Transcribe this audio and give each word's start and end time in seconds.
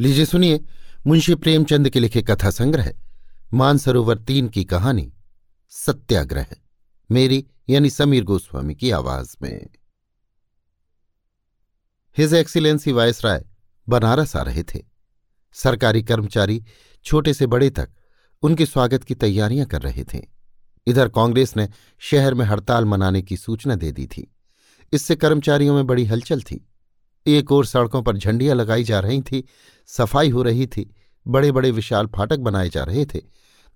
लीजिए 0.00 0.24
सुनिए, 0.24 0.60
मुंशी 1.06 1.34
प्रेमचंद 1.34 1.90
के 1.90 2.00
लिखे 2.00 2.22
कथा 2.22 2.50
संग्रह, 2.50 2.92
मानसरोवर 3.54 4.18
तीन 4.18 4.48
की 4.48 4.64
कहानी, 4.64 5.12
सत्याग्रह, 5.68 6.46
मेरी 7.10 7.46
यानी 7.68 7.90
समीर 7.90 8.24
गोस्वामी 8.24 8.74
की 8.74 8.90
आवाज़ 8.90 9.36
में। 9.42 9.66
हिज 12.18 12.34
एक्सीलेंसी 12.34 12.92
वायसराय 12.92 13.44
बनारस 13.88 14.36
आ 14.36 14.42
रहे 14.42 14.62
थे। 14.62 14.82
सरकारी 15.52 16.02
कर्मचारी 16.02 16.64
छोटे 17.04 17.34
से 17.34 17.46
बड़े 17.46 17.70
तक 17.70 17.90
उनके 18.42 18.66
स्वागत 18.66 19.04
की 19.04 19.14
तैयारियाँ 19.14 19.66
कर 19.66 19.82
रहे 19.82 20.04
थे। 20.04 20.22
इधर 20.86 21.08
कांग्रेस 21.08 21.56
ने 21.56 21.68
शहर 21.98 22.34
में 22.34 22.46
हड़ताल 22.46 22.84
मनाने 22.84 23.22
की 23.22 23.36
सूचना 23.36 23.74
दे 23.74 23.92
दी 23.92 24.06
थी। 24.06 24.34
इससे 24.92 25.16
कर्मचारियों 25.16 25.74
में 25.74 25.86
बड़ी 25.86 26.04
हलचल 26.04 26.42
थी। 26.42 26.68
एक 27.26 27.52
ओर 27.52 27.66
सड़कों 27.66 28.02
पर 28.02 28.16
झंडियाँ 28.16 28.56
लगाई 28.56 28.84
जा 28.84 28.98
रही 29.00 29.20
थी, 29.22 29.42
सफ़ाई 29.88 30.30
हो 30.30 30.42
रही 30.42 30.66
थी 30.66 30.90
बड़े 31.26 31.52
बड़े 31.52 31.70
विशाल 31.70 32.06
फाटक 32.06 32.38
बनाए 32.38 32.68
जा 32.68 32.82
रहे 32.84 33.04
थे, 33.04 33.20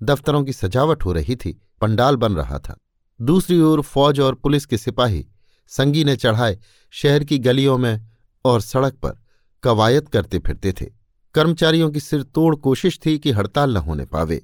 दफ्तरों 0.01 0.43
की 0.45 0.52
सजावट 0.52 1.05
हो 1.05 1.12
रही 1.12 1.37
थी, 1.37 1.52
पंडाल 1.80 2.16
बन 2.16 2.33
रहा 2.33 2.59
था। 2.59 2.77
दूसरी 3.21 3.61
ओर 3.61 3.80
फौज 3.83 4.21
और 4.21 4.34
पुलिस 4.34 4.66
के 4.66 4.79
सिपाही, 4.79 5.27
संगी 5.71 6.05
ने 6.05 6.16
चढ़ाए 6.16 6.59
शहर 6.95 7.24
की 7.24 7.38
गलियों 7.38 7.79
में 7.79 8.07
और 8.45 8.61
सड़क 8.61 8.95
पर 8.95 9.19
कवायद 9.62 10.09
करते 10.09 10.38
फिरते 10.38 10.73
थे। 10.73 10.87
कर्मचारियों 11.35 11.91
की 11.91 12.01
सिर 12.01 12.23
तोड़ 12.24 12.55
कोशिश 12.57 12.99
थी 13.07 13.19
कि 13.19 13.30
हड़ताल 13.30 13.74
न 13.74 13.77
होने 13.79 14.05
पावे, 14.05 14.43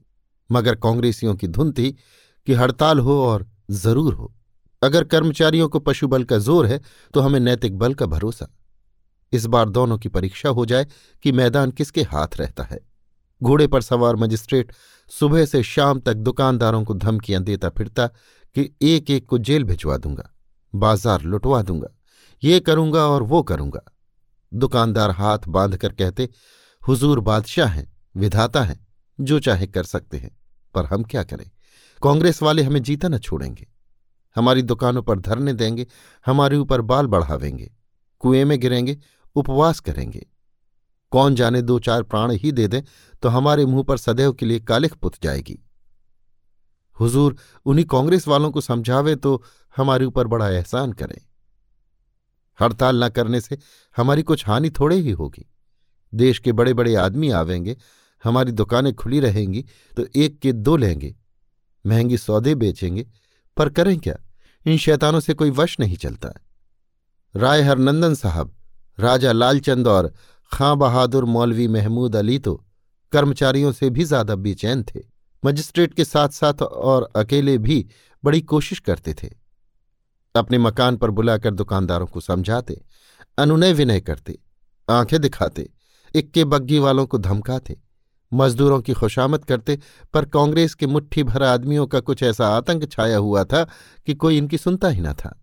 मगर 0.50 0.74
कांग्रेसियों 0.76 1.34
की 1.34 1.48
धुन 1.48 1.72
थी 1.72 1.90
कि 2.46 2.54
हड़ताल 2.54 2.98
हो 2.98 3.22
और 3.22 3.46
ज़रूर 3.72 4.14
हो। 4.14 4.32
अगर 4.82 5.04
कर्मचारियों 5.04 5.68
को 5.68 5.78
पशु 5.80 6.08
बल 6.08 6.24
का 6.24 6.38
ज़ोर 6.38 6.66
है 6.66 6.80
तो 7.14 7.20
हमें 7.20 7.40
नैतिक 7.40 7.78
बल 7.78 7.94
का 7.94 8.06
भरोसा। 8.06 8.54
इस 9.34 9.46
बार 9.46 9.68
दोनों 9.68 9.98
की 9.98 10.08
परीक्षा 10.08 10.48
हो 10.48 10.66
जाए 10.66 10.86
कि 11.24 11.32
मैदान 11.32 11.70
किसके 11.70 12.02
हाथ 12.02 12.36
रहता 12.36 12.62
है। 12.62 12.78
घोड़े 13.40 13.66
पर 13.66 13.82
सवार 13.82 14.16
मजिस्ट्रेट 14.16 14.72
सुबह 15.10 15.44
से 15.44 15.62
शाम 15.62 16.00
तक 16.00 16.14
दुकानदारों 16.14 16.82
को 16.84 16.94
धमकियाँ 16.94 17.42
देता 17.42 17.68
फिरता 17.68 18.06
कि 18.06 18.70
एक 18.82 19.10
एक 19.10 19.26
को 19.26 19.38
जेल 19.38 19.64
भिजवा 19.64 19.96
दूँगा, 19.96 20.30
बाज़ार 20.74 21.22
लुटवा 21.22 21.62
दूँगा, 21.62 21.88
ये 22.42 22.60
करूँगा 22.60 23.06
और 23.06 23.22
वो 23.22 23.42
करूँगा। 23.42 23.80
दुकानदार 24.52 25.10
हाथ 25.10 25.38
बाँध 25.48 25.76
कर 25.76 25.92
कहते, 25.92 26.28
हुजूर 26.82 27.20
बादशाह 27.20 27.68
हैं, 27.68 27.92
विधाता 28.16 28.62
हैं, 28.62 28.86
जो 29.18 29.38
चाहे 29.40 29.66
कर 29.66 29.84
सकते 29.84 30.16
हैं, 30.16 30.30
पर 30.74 30.84
हम 30.84 31.02
क्या 31.02 31.22
करें? 31.22 31.50
कांग्रेस 32.02 32.42
वाले 32.42 32.62
हमें 32.62 32.82
जीता 32.82 33.08
न 33.08 33.18
छोड़ेंगे। 33.18 33.66
हमारी 34.36 34.62
दुकानों 34.62 35.02
पर 35.02 35.18
धरने 35.18 35.52
देंगे, 35.52 35.86
हमारे 36.26 36.56
ऊपर 36.56 36.80
बाल 36.80 37.06
बढ़ावेंगे, 37.06 37.70
कुएँ 38.18 38.44
में 38.44 38.58
गिरेंगे 38.60 38.96
उपवास 39.36 39.80
करेंगे। 39.80 40.26
कौन 41.12 41.34
जाने 41.34 41.62
दो 41.62 41.78
चार 41.78 42.02
प्राण 42.02 42.32
ही 42.32 42.52
दे 42.52 42.66
दें 42.68 42.82
तो 43.22 43.28
हमारे 43.28 43.64
मुँह 43.66 43.82
पर 43.82 43.96
सदैव 43.96 44.32
के 44.32 44.46
लिए 44.46 44.60
कालिख 44.60 44.94
पुत 44.94 45.22
जाएगी। 45.22 45.58
हुजूर 46.96 47.36
उन्हीं 47.66 47.84
कांग्रेस 47.86 48.28
वालों 48.28 48.50
को 48.50 48.60
समझावे 48.60 49.14
तो 49.16 49.42
हमारे 49.76 50.04
ऊपर 50.04 50.26
बड़ा 50.26 50.48
एहसान 50.48 50.92
करें। 50.92 51.20
हड़ताल 52.58 53.04
न 53.04 53.08
करने 53.08 53.40
से 53.40 53.58
हमारी 53.96 54.22
कुछ 54.22 54.46
हानि 54.46 54.70
थोड़े 54.70 54.96
ही 54.96 55.10
होगी। 55.10 55.46
देश 56.12 56.38
के 56.38 56.52
बड़े 56.52 56.74
बड़े 56.74 56.94
आदमी 56.94 57.30
आवेंगे, 57.30 57.76
हमारी 58.24 58.52
दुकानें 58.52 58.94
खुली 58.94 59.20
रहेंगी 59.20 59.64
तो 59.96 60.06
एक 60.16 60.38
के 60.38 60.52
दो 60.52 60.76
लेंगे। 60.76 61.14
महँगी 61.84 62.18
सौदे 62.18 62.54
बेचेंगे, 62.54 63.06
पर 63.56 63.68
करें 63.68 63.98
क्या? 63.98 64.14
इन 64.66 64.76
शैतानों 64.76 65.20
से 65.20 65.34
कोई 65.34 65.50
वश 65.50 65.78
नहीं 65.80 65.96
चलता। 65.96 66.32
राय 67.34 67.62
हरनंदन 67.62 68.14
साहब 68.14 68.54
राजा 68.98 69.32
लालचंद 69.32 69.88
और 69.88 70.12
खां 70.52 70.78
बहादुर 70.78 71.24
मौलवी 71.24 71.68
महमूद 71.68 72.16
अली 72.16 72.38
तो 72.38 72.54
कर्मचारियों 73.12 73.72
से 73.72 73.90
भी 73.90 74.04
ज़्यादा 74.04 74.34
बेचैन 74.36 74.82
थे। 74.84 75.00
मजिस्ट्रेट 75.42 75.94
के 75.94 76.04
साथ 76.04 76.28
साथ 76.28 76.62
और 76.62 77.10
अकेले 77.16 77.56
भी 77.58 77.86
बड़ी 78.24 78.40
कोशिश 78.40 78.78
करते 78.78 79.14
थे। 79.14 79.30
अपने 80.34 80.58
मकान 80.58 80.96
पर 80.96 81.10
बुलाकर 81.10 81.50
दुकानदारों 81.50 82.06
को 82.06 82.20
समझाते, 82.20 82.80
अनुनय 83.38 83.72
विनय 83.72 84.00
करते, 84.00 84.38
आँखें 84.88 85.20
दिखाते, 85.20 85.68
इक्के 86.14 86.44
बग्गी 86.44 86.78
वालों 86.78 87.06
को 87.06 87.18
धमकाते, 87.18 87.76
मजदूरों 88.32 88.80
की 88.80 88.92
खुशामद 88.92 89.44
करते, 89.44 89.78
पर 90.14 90.24
कांग्रेस 90.24 90.74
के 90.74 90.86
मुट्ठी 90.86 91.22
भर 91.22 91.42
आदमियों 91.42 91.86
का 91.86 92.00
कुछ 92.00 92.22
ऐसा 92.22 92.48
आतंक 92.48 92.90
छाया 92.92 93.16
हुआ 93.16 93.44
था 93.44 93.64
कि 94.06 94.14
कोई 94.14 94.38
इनकी 94.38 94.58
सुनता 94.58 94.88
ही 94.88 95.00
न 95.00 95.12
था। 95.12 95.40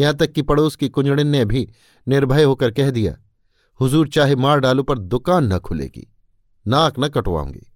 यहाँ 0.00 0.14
तक 0.14 0.32
कि 0.32 0.42
पड़ोस 0.42 0.76
की 0.76 0.88
कुंजड़िन 0.88 1.26
ने 1.26 1.44
भी 1.44 1.66
निर्भय 2.06 2.42
होकर 2.42 2.70
कह 2.70 2.90
दिया, 2.90 3.16
हुजूर 3.80 4.08
चाहे 4.08 4.36
मार 4.36 4.60
डालो, 4.60 4.82
पर 4.82 4.98
दुकान 4.98 5.52
न 5.52 5.58
खुलेगी, 5.58 6.06
नाक 6.66 6.98
न 6.98 7.08
कटवाऊँगी। 7.08 7.66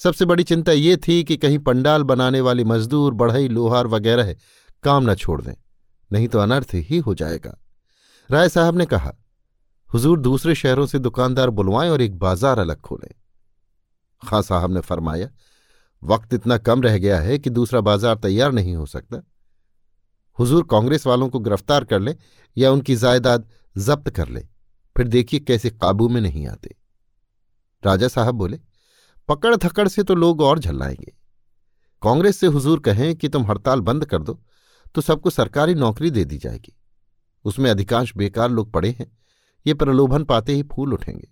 सबसे 0.00 0.24
बड़ी 0.24 0.44
चिंता 0.44 0.72
ये 0.72 0.96
थी 0.98 1.22
कि 1.24 1.36
कहीं 1.36 1.58
पंडाल 1.60 2.02
बनाने 2.04 2.40
वाले 2.40 2.64
मजदूर, 2.64 3.14
बढ़ई, 3.14 3.48
लोहार 3.48 3.86
वगैरह 3.86 4.34
काम 4.84 5.10
न 5.10 5.14
छोड़ 5.14 5.40
दें, 5.42 5.54
नहीं 6.10 6.28
तो 6.28 6.38
अनर्थ 6.38 6.74
ही 6.74 6.98
हो 6.98 7.14
जाएगा। 7.14 7.56
राय 8.30 8.48
साहब 8.48 8.76
ने 8.78 8.86
कहा, 8.86 9.12
हुजूर 9.90 10.20
दूसरे 10.20 10.54
शहरों 10.54 10.86
से 10.86 10.98
दुकानदार 10.98 11.50
बुलवाएँ 11.50 11.90
और 11.90 12.02
एक 12.02 12.18
बाज़ार 12.18 12.58
अलग 12.58 12.80
खोलें। 12.80 13.10
खां 14.22 14.42
साहब 14.42 14.72
ने 14.72 14.80
फरमाया, 14.80 15.28
वक्त 16.02 16.34
इतना 16.34 16.58
कम 16.58 16.82
रह 16.82 16.98
गया 16.98 17.18
है 17.20 17.38
कि 17.38 17.50
दूसरा 17.50 17.80
बाज़ार 17.82 18.16
तैयार 18.16 18.52
नहीं 18.52 18.74
हो 18.74 18.86
सकता। 18.86 19.22
हुजूर 20.40 20.66
कांग्रेस 20.70 21.06
वालों 21.06 21.28
को 21.28 21.38
गिरफ़्तार 21.38 21.84
कर 21.84 22.00
ले 22.00 22.16
या 22.56 22.70
उनकी 22.72 22.96
जायदाद 22.96 23.48
जब्त 23.76 24.10
कर 24.10 24.28
ले। 24.28 24.40
फिर 24.96 25.08
देखिए 25.08 25.40
कैसे 25.40 25.70
काबू 25.70 26.08
में 26.08 26.20
नहीं 26.20 26.46
आते। 26.46 26.74
राजा 27.82 28.08
साहब 28.08 28.34
बोले, 28.34 28.60
पकड़ 29.28 29.56
थकड़ 29.56 29.88
से 29.88 30.02
तो 30.02 30.14
लोग 30.14 30.40
और 30.40 30.58
झल्लाएँगे। 30.58 31.12
कांग्रेस 32.02 32.38
से 32.38 32.46
हुजूर 32.46 32.80
कहें 32.80 33.14
कि 33.16 33.28
तुम 33.28 33.44
हड़ताल 33.46 33.80
बंद 33.80 34.04
कर 34.04 34.22
दो 34.22 34.40
तो 34.94 35.00
सबको 35.00 35.30
सरकारी 35.30 35.74
नौकरी 35.74 36.10
दे 36.10 36.24
दी 36.24 36.38
जाएगी। 36.38 36.76
उसमें 37.44 37.70
अधिकांश 37.70 38.12
बेकार 38.16 38.50
लोग 38.50 38.72
पड़े 38.72 38.90
हैं, 38.90 39.18
ये 39.66 39.74
प्रलोभन 39.74 40.24
पाते 40.24 40.54
ही 40.54 40.62
फूल 40.62 40.92
उठेंगे। 40.92 41.28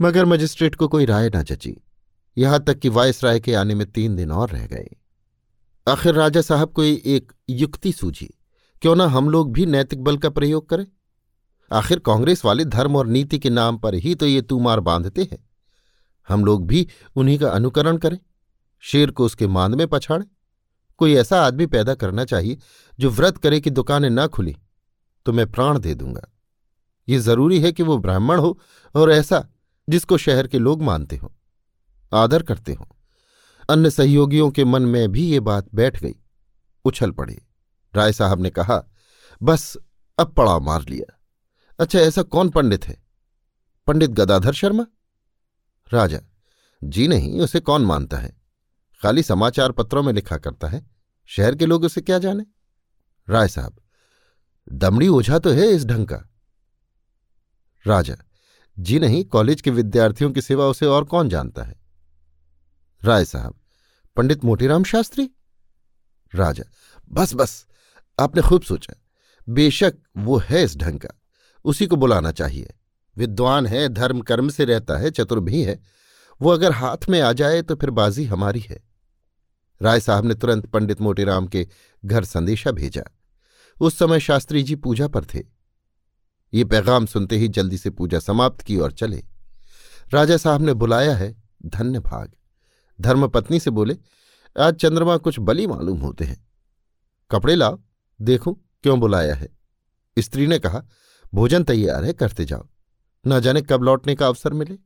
मगर 0.00 0.24
मजिस्ट्रेट 0.24 0.74
को 0.74 0.88
कोई 0.88 1.04
राय 1.04 1.30
न 1.36 1.42
जची। 1.42 1.76
यहाँ 2.38 2.62
तक 2.64 2.78
कि 2.78 2.88
वायस 2.88 3.24
राय 3.24 3.40
के 3.40 3.54
आने 3.54 3.74
में 3.74 3.90
तीन 3.90 4.16
दिन 4.16 4.30
और 4.30 4.50
रह 4.50 4.66
गए। 4.66 4.88
आखिर 5.86 6.14
राजा 6.14 6.40
साहब 6.40 6.72
को 6.72 6.82
एक 6.82 7.32
युक्ति 7.50 7.92
सूझी, 7.92 8.28
क्यों 8.82 8.94
ना 8.96 9.06
हम 9.06 9.28
लोग 9.30 9.52
भी 9.52 9.66
नैतिक 9.66 10.02
बल 10.04 10.16
का 10.18 10.30
प्रयोग 10.30 10.68
करें? 10.68 10.86
आखिर 11.70 11.98
कांग्रेस 11.98 12.44
वाले 12.44 12.64
धर्म 12.64 12.96
और 12.96 13.06
नीति 13.06 13.38
के 13.38 13.50
नाम 13.50 13.78
पर 13.78 13.94
ही 13.96 14.14
तो 14.14 14.26
ये 14.26 14.40
तूमार 14.42 14.80
बांधते 14.80 15.22
हैं। 15.22 15.38
हम 16.28 16.44
लोग 16.44 16.66
भी 16.66 16.86
उन्हीं 17.16 17.38
का 17.38 17.50
अनुकरण 17.50 17.96
करें, 17.96 18.18
शेर 18.84 19.10
को 19.10 19.24
उसके 19.24 19.46
मांद 19.48 19.74
में 19.74 19.86
पछाड़े। 19.88 20.26
कोई 21.00 21.14
ऐसा 21.14 21.40
आदमी 21.42 21.66
पैदा 21.66 21.94
करना 21.94 22.24
चाहिए 22.24 22.58
जो 22.98 23.10
व्रत 23.10 23.38
करे 23.38 23.60
कि 23.60 23.70
दुकानें 23.70 24.10
न 24.10 24.26
खुली 24.28 24.56
तो 25.26 25.32
मैं 25.32 25.50
प्राण 25.52 25.78
दे 25.78 25.94
दूँगा। 25.94 26.28
ये 27.08 27.18
ज़रूरी 27.20 27.60
है 27.60 27.72
कि 27.72 27.82
वो 27.82 27.98
ब्राह्मण 27.98 28.38
हो 28.38 28.58
और 28.94 29.10
ऐसा 29.12 29.44
जिसको 29.88 30.16
शहर 30.18 30.46
के 30.46 30.58
लोग 30.58 30.82
मानते 30.82 31.16
हो, 31.16 31.32
आदर 32.12 32.42
करते 32.42 32.72
हों। 32.72 32.86
अन्य 33.68 33.90
सहयोगियों 33.90 34.50
के 34.50 34.64
मन 34.64 34.82
में 34.82 35.12
भी 35.12 35.26
ये 35.26 35.40
बात 35.40 35.68
बैठ 35.74 36.02
गई। 36.02 36.14
उछल 36.84 37.10
पड़े। 37.10 37.42
राय 37.94 38.12
साहब 38.12 38.40
ने 38.40 38.50
कहा, 38.50 38.84
बस, 39.42 39.76
अब 40.18 40.32
पड़ाव 40.32 40.60
मार 40.60 40.88
लिया। 40.88 41.20
अच्छा 41.78 41.98
ऐसा 41.98 42.22
कौन 42.22 42.48
पंडित 42.48 42.88
है? 42.88 43.04
पंडित 43.86 44.10
गदाधर 44.10 44.52
शर्मा? 44.52 44.86
राजा, 45.92 46.20
जी 46.84 47.08
नहीं, 47.08 47.40
उसे 47.40 47.60
कौन 47.60 47.82
मानता 47.82 48.16
है? 48.16 48.36
खाली 49.02 49.22
समाचार 49.22 49.72
पत्रों 49.72 50.02
में 50.02 50.12
लिखा 50.12 50.36
करता 50.36 50.68
है। 50.68 50.90
शहर 51.26 51.54
के 51.54 51.66
लोग 51.66 51.84
उसे 51.84 52.00
क्या 52.00 52.18
जाने? 52.18 52.44
राय 53.28 53.48
साहब, 53.48 53.76
दमड़ी 54.72 55.08
ओझा 55.08 55.38
तो 55.38 55.50
है 55.50 55.66
इस 55.66 55.84
ढंग 55.84 56.06
का। 56.06 56.30
राजा, 57.86 58.16
जी 58.78 58.98
नहीं, 58.98 59.24
कॉलेज 59.24 59.60
के 59.60 59.70
विद्यार्थियों 59.70 60.30
की 60.30 60.42
सेवा 60.42 60.66
उसे 60.66 60.86
और 60.86 61.04
कौन 61.04 61.28
जानता 61.28 61.62
है? 61.62 61.85
राय 63.06 63.24
साहब, 63.24 63.54
पंडित 64.16 64.44
मोटीराम 64.44 64.84
शास्त्री? 64.84 65.30
राजा, 66.34 66.64
बस 67.12 67.34
बस, 67.34 67.66
आपने 68.20 68.42
खूब 68.42 68.62
सोचा। 68.62 68.94
बेशक 69.48 69.94
वो 70.16 70.38
है 70.38 70.64
इस 70.64 70.76
ढंग 70.76 71.00
का, 71.00 71.08
उसी 71.64 71.86
को 71.86 71.96
बुलाना 71.96 72.32
चाहिए। 72.32 72.74
विद्वान 73.16 73.66
है, 73.66 73.88
धर्म, 73.88 74.20
कर्म 74.20 74.48
से 74.48 74.64
रहता 74.64 74.96
है, 74.96 75.10
चतुर 75.10 75.40
भी 75.40 75.62
है। 75.62 75.80
वो 76.42 76.50
अगर 76.50 76.72
हाथ 76.72 77.08
में 77.08 77.20
आ 77.20 77.32
जाए 77.32 77.62
तो 77.62 77.74
फिर 77.74 77.90
बाजी 77.90 78.24
हमारी 78.24 78.60
है। 78.60 78.84
राय 79.82 80.00
साहब 80.00 80.24
ने 80.24 80.34
तुरंत 80.34 80.66
पंडित 80.66 81.00
मोटीराम 81.00 81.46
के 81.46 81.68
घर 82.04 82.24
संदेशा 82.24 82.70
भेजा। 82.70 83.02
उस 83.80 83.98
समय 83.98 84.20
शास्त्री 84.20 84.62
जी 84.62 84.74
पूजा 84.74 85.08
पर 85.08 85.24
थे। 85.24 85.42
ये 86.54 86.64
पैगाम 86.64 87.06
सुनते 87.06 87.36
ही 87.36 87.48
जल्दी 87.48 87.78
से 87.78 87.90
पूजा 87.90 88.18
समाप्त 88.18 88.60
की 88.60 88.76
और 88.76 88.92
चले। 88.92 89.24
राजा 90.10 90.36
साहब 90.36 90.62
ने 90.62 90.74
बुलाया 90.74 91.16
है, 91.16 91.42
धन्य 91.66 91.98
भाग। 91.98 92.32
धर्मपत्नी 93.00 93.60
से 93.60 93.70
बोले, 93.70 93.96
आज 94.60 94.74
चंद्रमा 94.74 95.16
कुछ 95.16 95.36
बली 95.38 95.66
मालूम 95.66 95.98
होते 95.98 96.24
हैं। 96.24 96.48
कपड़े 97.30 97.54
लाओ, 97.54 97.82
देखो 98.20 98.52
क्यों 98.52 99.00
बुलाया 99.00 99.34
है? 99.34 99.58
स्त्री 100.18 100.46
ने 100.46 100.58
कहा, 100.58 100.82
भोजन 101.34 101.64
तैयार 101.64 102.04
है, 102.04 102.12
करते 102.12 102.44
जाओ। 102.44 102.68
न 103.26 103.40
जाने 103.40 103.62
कब 103.62 103.82
लौटने 103.82 104.14
का 104.14 104.26
अवसर 104.26 104.52
मिले। 104.52 104.78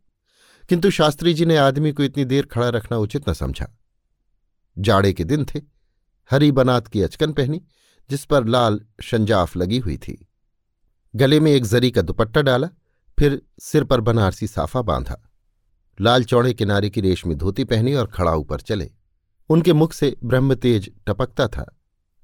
किंतु 0.69 0.91
शास्त्री 0.91 1.35
जी 1.35 1.45
ने 1.45 1.57
आदमी 1.57 1.93
को 1.93 2.03
इतनी 2.03 2.25
देर 2.25 2.47
खड़ा 2.47 2.69
रखना 2.69 2.99
उचित 2.99 3.29
न 3.29 3.33
समझा। 3.33 3.79
जाड़े 4.79 5.13
के 5.13 5.25
दिन 5.25 5.45
थे, 5.45 5.61
हरी 6.31 6.53
बनात 6.53 6.87
की 6.87 7.03
अचकन 7.03 7.33
पहनी, 7.33 7.63
जिस 8.11 8.25
पर 8.25 8.45
लाल 8.45 8.81
शंजाफ 9.03 9.57
लगी 9.57 9.79
हुई 9.79 9.97
थी। 9.97 10.29
गले 11.17 11.41
में 11.41 11.53
एक 11.53 11.65
जरी 11.65 11.91
का 11.91 12.03
दुपट्टा 12.03 12.43
डाला, 12.43 12.69
फिर 13.19 13.43
सिर 13.61 13.85
पर 13.85 14.01
बनारसी 14.01 14.47
साफा 14.47 14.83
बांधा। 14.83 15.30
लाल 16.01 16.25
चौड़े 16.25 16.55
किनारे 16.55 16.91
की 16.91 17.01
रेशमी 17.01 17.35
धोती 17.35 17.65
पहनी 17.65 17.95
और 17.95 18.07
खड़ा 18.07 18.35
ऊपर 18.35 18.61
चले। 18.61 18.91
उनके 19.49 19.73
मुख 19.73 19.93
से 19.93 20.17
ब्रह्मतेज 20.25 20.93
टपकता 21.07 21.49
था। 21.49 21.77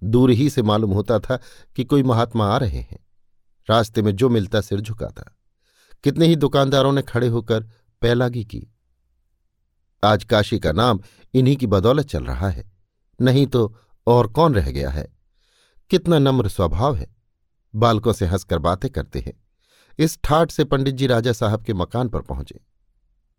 दूर 0.04 0.30
ही 0.30 0.50
से 0.50 0.62
मालूम 0.62 0.90
होता 0.90 1.18
था 1.18 1.38
कि 1.76 1.84
कोई 1.84 2.02
महात्मा 2.02 2.54
आ 2.54 2.56
रहे 2.56 2.80
हैं। 2.80 3.06
रास्ते 3.70 4.02
में 4.02 4.16
जो 4.16 4.28
मिलता 4.28 4.60
सिर 4.60 4.80
झुकाता। 4.80 5.36
कितने 6.04 6.26
ही 6.26 6.36
दुकानदारों 6.36 6.92
ने 6.92 7.02
खड़े 7.02 7.28
होकर 7.28 7.60
पैलागी 8.00 8.44
की। 8.44 8.66
आज 10.04 10.24
काशी 10.24 10.58
का 10.58 10.72
नाम 10.72 11.00
इन्हीं 11.34 11.56
की 11.56 11.66
बदौलत 11.66 12.06
चल 12.06 12.24
रहा 12.24 12.48
है। 12.48 12.72
नहीं 13.20 13.46
तो 13.46 13.78
और 14.06 14.26
कौन 14.26 14.54
रह 14.54 14.70
गया 14.70 14.90
है? 14.90 15.16
कितना 15.90 16.18
नम्र 16.18 16.48
स्वभाव 16.48 16.96
है। 16.96 17.16
बालकों 17.74 18.12
से 18.12 18.26
हंसकर 18.26 18.58
बातें 18.58 18.90
करते 18.90 19.20
हैं। 19.20 19.44
इस 19.98 20.18
ठाठ 20.24 20.50
से 20.50 20.64
पंडित 20.64 20.94
जी 20.94 21.06
राजा 21.06 21.32
साहब 21.32 21.62
के 21.64 21.74
मकान 21.74 22.08
पर 22.08 22.20
पहुँचे। 22.20 22.60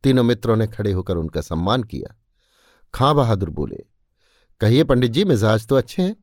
तीनों 0.03 0.23
मित्रों 0.23 0.55
ने 0.55 0.67
खड़े 0.67 0.91
होकर 0.91 1.17
उनका 1.17 1.41
सम्मान 1.41 1.83
किया। 1.83 2.15
खां 2.93 3.15
बहादुर 3.15 3.49
बोले, 3.49 3.83
कहिए 4.61 4.83
पंडित 4.83 5.11
जी, 5.11 5.23
मिजाज 5.25 5.67
तो 5.67 5.75
अच्छे 5.75 6.01
हैं? 6.01 6.15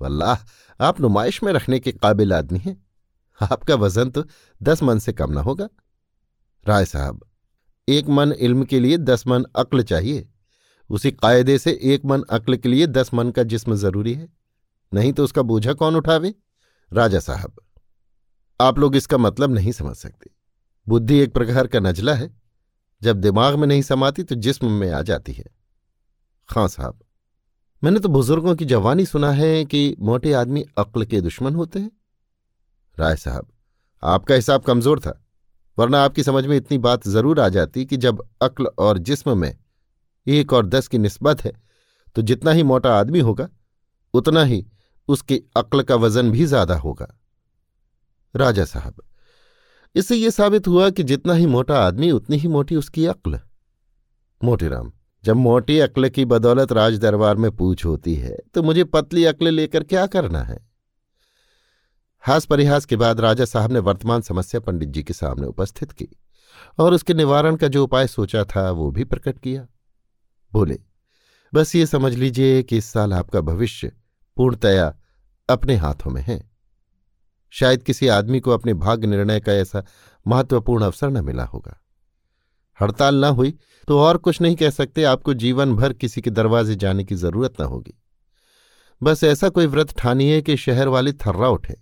वल्लाह, 0.00 0.36
आप 0.80 1.00
नुमाइश 1.00 1.42
में 1.42 1.52
रखने 1.52 1.78
के 1.80 1.92
काबिल 1.92 2.32
आदमी 2.32 2.58
हैं। 2.58 2.76
आपका 3.40 3.74
वज़न 3.74 4.10
तो 4.10 4.24
दस 4.60 4.82
मन 4.82 4.98
से 4.98 5.12
कम 5.12 5.32
ना 5.32 5.40
होगा। 5.40 5.68
राय 6.66 6.84
साहब, 6.84 7.24
एक 7.88 8.08
मन 8.08 8.32
इल्म 8.32 8.64
के 8.64 8.80
लिए 8.80 8.98
दस 8.98 9.26
मन 9.26 9.44
अक्ल 9.56 9.82
चाहिए। 9.82 10.28
उसी 10.90 11.10
कायदे 11.12 11.58
से 11.58 11.78
एक 11.84 12.04
मन 12.04 12.22
अक्ल 12.30 12.56
के 12.56 12.68
लिए 12.68 12.86
दस 12.86 13.12
मन 13.14 13.30
का 13.30 13.42
जिस्म 13.42 13.74
ज़रूरी 13.74 14.14
है। 14.14 14.28
नहीं 14.92 15.12
तो 15.12 15.24
उसका 15.24 15.42
बोझा 15.42 15.72
कौन 15.72 15.96
उठावे? 15.96 16.34
राजा 16.92 17.18
साहब, 17.20 17.60
आप 18.60 18.78
लोग 18.78 18.96
इसका 18.96 19.18
मतलब 19.18 19.54
नहीं 19.54 19.72
समझ 19.72 19.96
सकते। 19.96 20.30
बुद्धि 20.86 21.18
एक 21.18 21.32
प्रकार 21.34 21.66
का 21.66 21.80
नजला 21.80 22.14
है। 22.14 22.39
जब 23.02 23.20
दिमाग 23.20 23.54
में 23.54 23.66
नहीं 23.66 23.82
समाती 23.82 24.22
तो 24.22 24.34
जिस्म 24.36 24.70
में 24.70 24.90
आ 24.90 25.00
जाती 25.02 25.32
है। 25.32 25.44
खां 26.48 26.66
साहब, 26.68 26.98
मैंने 27.82 28.00
तो 28.00 28.08
बुज़ुर्गों 28.08 28.54
की 28.56 28.64
जवानी 28.66 29.06
सुना 29.06 29.30
है 29.32 29.64
कि 29.64 29.96
मोटे 30.00 30.32
आदमी 30.34 30.64
अक्ल 30.78 31.04
के 31.04 31.20
दुश्मन 31.20 31.54
होते 31.54 31.78
हैं। 31.78 31.90
राय 32.96 33.16
साहब, 33.18 33.46
आपका 34.02 34.34
हिसाब 34.34 34.62
कमज़ोर 34.62 35.00
था, 35.00 35.20
वरना 35.78 36.02
आपकी 36.04 36.22
समझ 36.22 36.44
में 36.46 36.56
इतनी 36.56 36.78
बात 36.80 37.06
ज़रूर 37.08 37.40
आ 37.40 37.48
जाती 37.50 37.84
कि 37.84 37.96
जब 37.98 38.22
अक्ल 38.42 38.66
और 38.78 38.98
जिस्म 39.00 39.38
में 39.38 39.56
एक 40.26 40.52
और 40.52 40.66
दस 40.66 40.88
की 40.88 40.98
निस्बत 40.98 41.44
है 41.44 41.52
तो 42.16 42.22
जितना 42.22 42.50
ही 42.50 42.62
मोटा 42.64 42.94
आदमी 42.94 43.20
होगा, 43.20 43.48
उतना 44.14 44.42
ही 44.44 44.64
उसकी 45.08 45.40
अक्ल 45.56 45.82
का 45.82 45.94
वज़न 45.96 46.30
भी 46.30 46.46
ज़्यादा 46.46 46.76
होगा। 46.76 47.06
राजा 48.34 48.64
साहब 48.64 49.02
इससे 49.94 50.16
यह 50.16 50.30
साबित 50.30 50.68
हुआ 50.68 50.88
कि 50.90 51.02
जितना 51.02 51.34
ही 51.34 51.46
मोटा 51.46 51.78
आदमी, 51.78 52.10
उतनी 52.10 52.36
ही 52.36 52.48
मोटी 52.48 52.76
उसकी 52.76 53.06
अक्ल। 53.06 53.40
मोटीराम 54.40 54.92
जब 55.24 55.36
मोटी 55.36 55.78
अक्ल 55.78 56.08
की 56.08 56.24
बदौलत 56.24 56.72
राज 56.72 56.98
दरबार 56.98 57.36
में 57.36 57.50
पूछ 57.50 57.84
होती 57.84 58.14
है 58.14 58.36
तो 58.54 58.62
मुझे 58.62 58.84
पतली 58.84 59.24
अक्ल 59.24 59.48
लेकर 59.48 59.82
क्या 59.82 60.06
करना 60.06 60.42
है? 60.42 60.58
हास 62.24 62.44
परिहास 62.44 62.84
के 62.84 62.96
बाद 62.96 63.20
राजा 63.20 63.44
साहब 63.44 63.72
ने 63.72 63.78
वर्तमान 63.78 64.20
समस्या 64.20 64.60
पंडित 64.60 64.88
जी 64.88 65.02
के 65.02 65.12
सामने 65.12 65.46
उपस्थित 65.46 65.92
की, 65.92 66.08
और 66.78 66.94
उसके 66.94 67.14
निवारण 67.14 67.56
का 67.56 67.68
जो 67.68 67.84
उपाय 67.84 68.06
सोचा 68.06 68.44
था, 68.44 68.70
वो 68.70 68.90
भी 68.90 69.04
प्रकट 69.04 69.38
किया। 69.38 69.66
बोले, 70.52 70.78
बस 71.52 71.74
ये 71.74 71.86
समझ 71.86 72.12
लीजिए 72.14 72.62
कि 72.62 72.76
इस 72.76 72.84
साल 72.84 73.12
आपका 73.12 73.40
भविष्य 73.40 73.92
पूर्णतया 74.36 74.94
अपने 75.48 75.76
हाथों 75.76 76.10
में 76.10 76.22
है। 76.22 76.49
शायद 77.52 77.82
किसी 77.82 78.08
आदमी 78.08 78.40
को 78.40 78.50
अपने 78.50 78.74
भाग्य 78.74 79.06
निर्णय 79.06 79.40
का 79.40 79.52
ऐसा 79.52 79.84
महत्वपूर्ण 80.26 80.84
अवसर 80.84 81.10
न 81.10 81.24
मिला 81.24 81.44
होगा। 81.44 81.76
हड़ताल 82.78 83.24
न 83.24 83.28
हुई 83.30 83.54
तो 83.88 83.98
और 84.00 84.16
कुछ 84.16 84.40
नहीं 84.40 84.56
कह 84.56 84.70
सकते, 84.70 85.04
आपको 85.04 85.34
जीवन 85.34 85.74
भर 85.76 85.92
किसी 85.92 86.20
के 86.20 86.30
दरवाजे 86.30 86.74
जाने 86.76 87.04
की 87.04 87.14
ज़रूरत 87.14 87.60
न 87.60 87.64
होगी। 87.64 87.94
बस 89.00 89.24
ऐसा 89.24 89.48
कोई 89.48 89.66
व्रत 89.66 89.94
ठानिए 89.98 90.40
कि 90.42 90.56
शहर 90.56 90.88
वाले 90.88 91.12
थर्रा 91.14 91.48
उठे। 91.48 91.74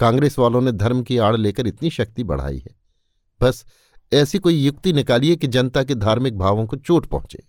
कांग्रेस 0.00 0.38
वालों 0.38 0.60
ने 0.60 0.72
धर्म 0.72 1.02
की 1.02 1.18
आड़ 1.18 1.36
लेकर 1.36 1.66
इतनी 1.66 1.90
शक्ति 1.90 2.24
बढ़ाई 2.24 2.58
है। 2.58 2.74
बस 3.40 3.64
ऐसी 4.12 4.38
कोई 4.38 4.54
युक्ति 4.56 4.92
निकालिए 4.92 5.36
कि 5.36 5.46
जनता 5.46 5.82
के 5.84 5.94
धार्मिक 5.94 6.38
भावों 6.38 6.66
को 6.66 6.76
चोट 6.76 7.06
पहुँचे। 7.06 7.42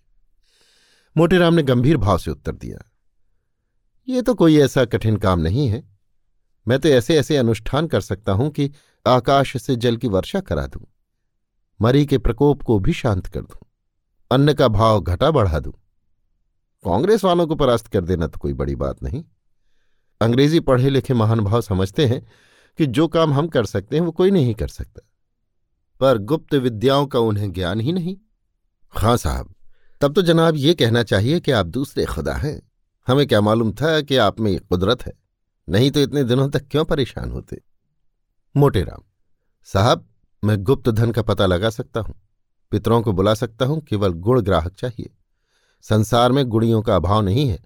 मोटेराम 1.16 1.54
ने 1.54 1.62
गंभीर 1.62 1.96
भाव 1.96 2.18
से 2.18 2.30
उत्तर 2.30 2.52
दिया, 2.54 2.78
ये 4.08 4.22
तो 4.22 4.34
कोई 4.34 4.58
ऐसा 4.58 4.84
कठिन 4.84 5.16
काम 5.16 5.40
नहीं 5.40 5.66
है। 5.68 5.82
मैं 6.66 6.78
तो 6.78 6.88
ऐसे 6.88 7.16
ऐसे 7.18 7.36
अनुष्ठान 7.36 7.86
कर 7.86 8.00
सकता 8.00 8.32
हूँ 8.32 8.50
कि 8.50 8.70
आकाश 9.06 9.56
से 9.56 9.76
जल 9.76 9.96
की 9.96 10.08
वर्षा 10.08 10.40
करा 10.40 10.66
दूँ, 10.66 10.84
मरी 11.80 12.04
के 12.06 12.18
प्रकोप 12.18 12.62
को 12.62 12.78
भी 12.78 12.92
शांत 12.92 13.26
कर 13.26 13.40
दूँ, 13.40 13.66
अन्न 14.30 14.52
का 14.54 14.68
भाव 14.68 15.00
घटा 15.00 15.30
बढ़ा 15.30 15.58
दूँ। 15.58 15.72
कांग्रेस 16.84 17.24
वालों 17.24 17.46
को 17.46 17.54
परास्त 17.54 17.86
कर 17.86 18.00
देना 18.00 18.26
तो 18.26 18.38
कोई 18.38 18.52
बड़ी 18.52 18.74
बात 18.76 19.02
नहीं। 19.02 19.24
अंग्रेज़ी 20.20 20.60
पढ़े 20.60 20.90
लिखे 20.90 21.14
महानुभाव 21.14 21.60
समझते 21.60 22.06
हैं 22.06 22.20
कि 22.78 22.86
जो 22.88 23.06
काम 23.08 23.32
हम 23.34 23.48
कर 23.48 23.66
सकते 23.66 23.96
हैं 23.96 24.04
वो 24.04 24.12
कोई 24.12 24.30
नहीं 24.30 24.54
कर 24.54 24.68
सकता। 24.68 25.00
पर 26.00 26.18
गुप्त 26.20 26.54
विद्याओं 26.54 27.06
का 27.06 27.18
उन्हें 27.18 27.50
ज्ञान 27.52 27.80
ही 27.80 27.92
नहीं। 27.92 28.16
हाँ 28.92 29.16
साहब, 29.16 29.54
तब 30.00 30.14
तो 30.14 30.22
जनाब 30.22 30.56
ये 30.56 30.74
कहना 30.74 31.02
चाहिए 31.02 31.40
कि 31.40 31.50
आप 31.50 31.66
दूसरे 31.66 32.04
खुदा 32.04 32.34
हैं। 32.34 32.60
हमें 33.06 33.26
क्या 33.26 33.40
मालूम 33.40 33.72
था 33.72 34.00
कि 34.00 34.16
आप 34.18 34.40
में 34.40 34.58
कुदरत 34.60 35.06
है? 35.06 35.12
नहीं 35.68 35.90
तो 35.90 36.00
इतने 36.00 36.24
दिनों 36.24 36.48
तक 36.50 36.68
क्यों 36.70 36.84
परेशान 36.84 37.30
होते? 37.30 37.60
मोटेराम 38.56 39.02
साहब, 39.64 40.08
मैं 40.44 40.62
गुप्त 40.62 40.90
धन 40.90 41.12
का 41.12 41.22
पता 41.22 41.46
लगा 41.46 41.70
सकता 41.70 42.00
हूँ। 42.00 42.14
पितरों 42.70 43.02
को 43.02 43.12
बुला 43.12 43.34
सकता 43.34 43.64
हूँ, 43.64 43.80
केवल 43.80 44.12
गुण 44.12 44.42
ग्राहक 44.42 44.74
चाहिए। 44.74 45.14
संसार 45.82 46.32
में 46.32 46.44
गुड़ियों 46.44 46.82
का 46.82 46.96
अभाव 46.96 47.22
नहीं 47.22 47.48
है, 47.48 47.62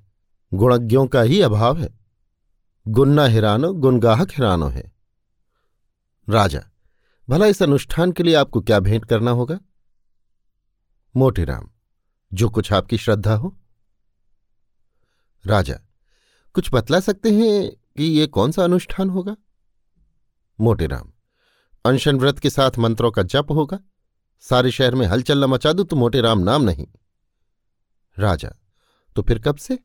गुणज्ञों 0.54 1.06
का 1.06 1.20
ही 1.20 1.40
अभाव 1.42 1.78
है। 1.78 1.98
गुन्ना 2.88 3.24
हिरानो 3.24 3.72
गुणगाहक 3.72 4.30
हिरानो 4.30 4.68
है। 4.68 4.92
राजा, 6.28 6.60
भला 7.28 7.46
इस 7.46 7.62
अनुष्ठान 7.62 8.12
के 8.12 8.22
लिए 8.22 8.34
आपको 8.34 8.60
क्या 8.60 8.80
भेंट 8.80 9.04
करना 9.04 9.30
होगा? 9.30 9.58
मोटेराम 11.16 11.70
जो 12.32 12.48
कुछ 12.48 12.72
आपकी 12.72 12.98
श्रद्धा 12.98 13.34
हो। 13.34 13.56
राजा, 15.46 15.80
कुछ 16.54 16.70
बतला 16.72 17.00
सकते 17.00 17.30
हैं 17.30 17.70
कि 17.98 18.04
ये 18.04 18.26
कौन 18.26 18.52
सा 18.52 18.64
अनुष्ठान 18.64 19.10
होगा? 19.10 19.36
मोटेराम 20.60 21.12
अनशन 21.84 22.16
व्रत 22.16 22.38
के 22.38 22.50
साथ 22.50 22.78
मंत्रों 22.78 23.10
का 23.10 23.22
जप 23.22 23.46
होगा। 23.50 23.78
सारे 24.40 24.70
शहर 24.70 24.94
में 24.94 25.06
हलचल 25.06 25.44
मचा 25.44 25.72
दू 25.72 25.84
तो 25.84 25.96
मोटेराम 25.96 26.38
नाम 26.38 26.62
नहीं। 26.62 26.86
राजा 28.18 28.50
तो 29.16 29.22
फिर 29.22 29.38
कब 29.38 29.56
से? 29.56 29.78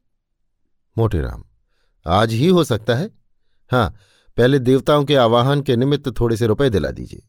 मोटेराम 0.97 1.43
आज 2.05 2.31
ही 2.31 2.47
हो 2.47 2.63
सकता 2.63 2.95
है। 2.95 3.09
हाँ 3.71 3.95
पहले 4.37 4.59
देवताओं 4.59 5.05
के 5.05 5.15
आवाहन 5.15 5.61
के 5.61 5.75
निमित्त 5.75 6.19
थोड़े 6.19 6.37
से 6.37 6.47
रुपए 6.47 6.69
दिला 6.69 6.91
दीजिए। 6.91 7.27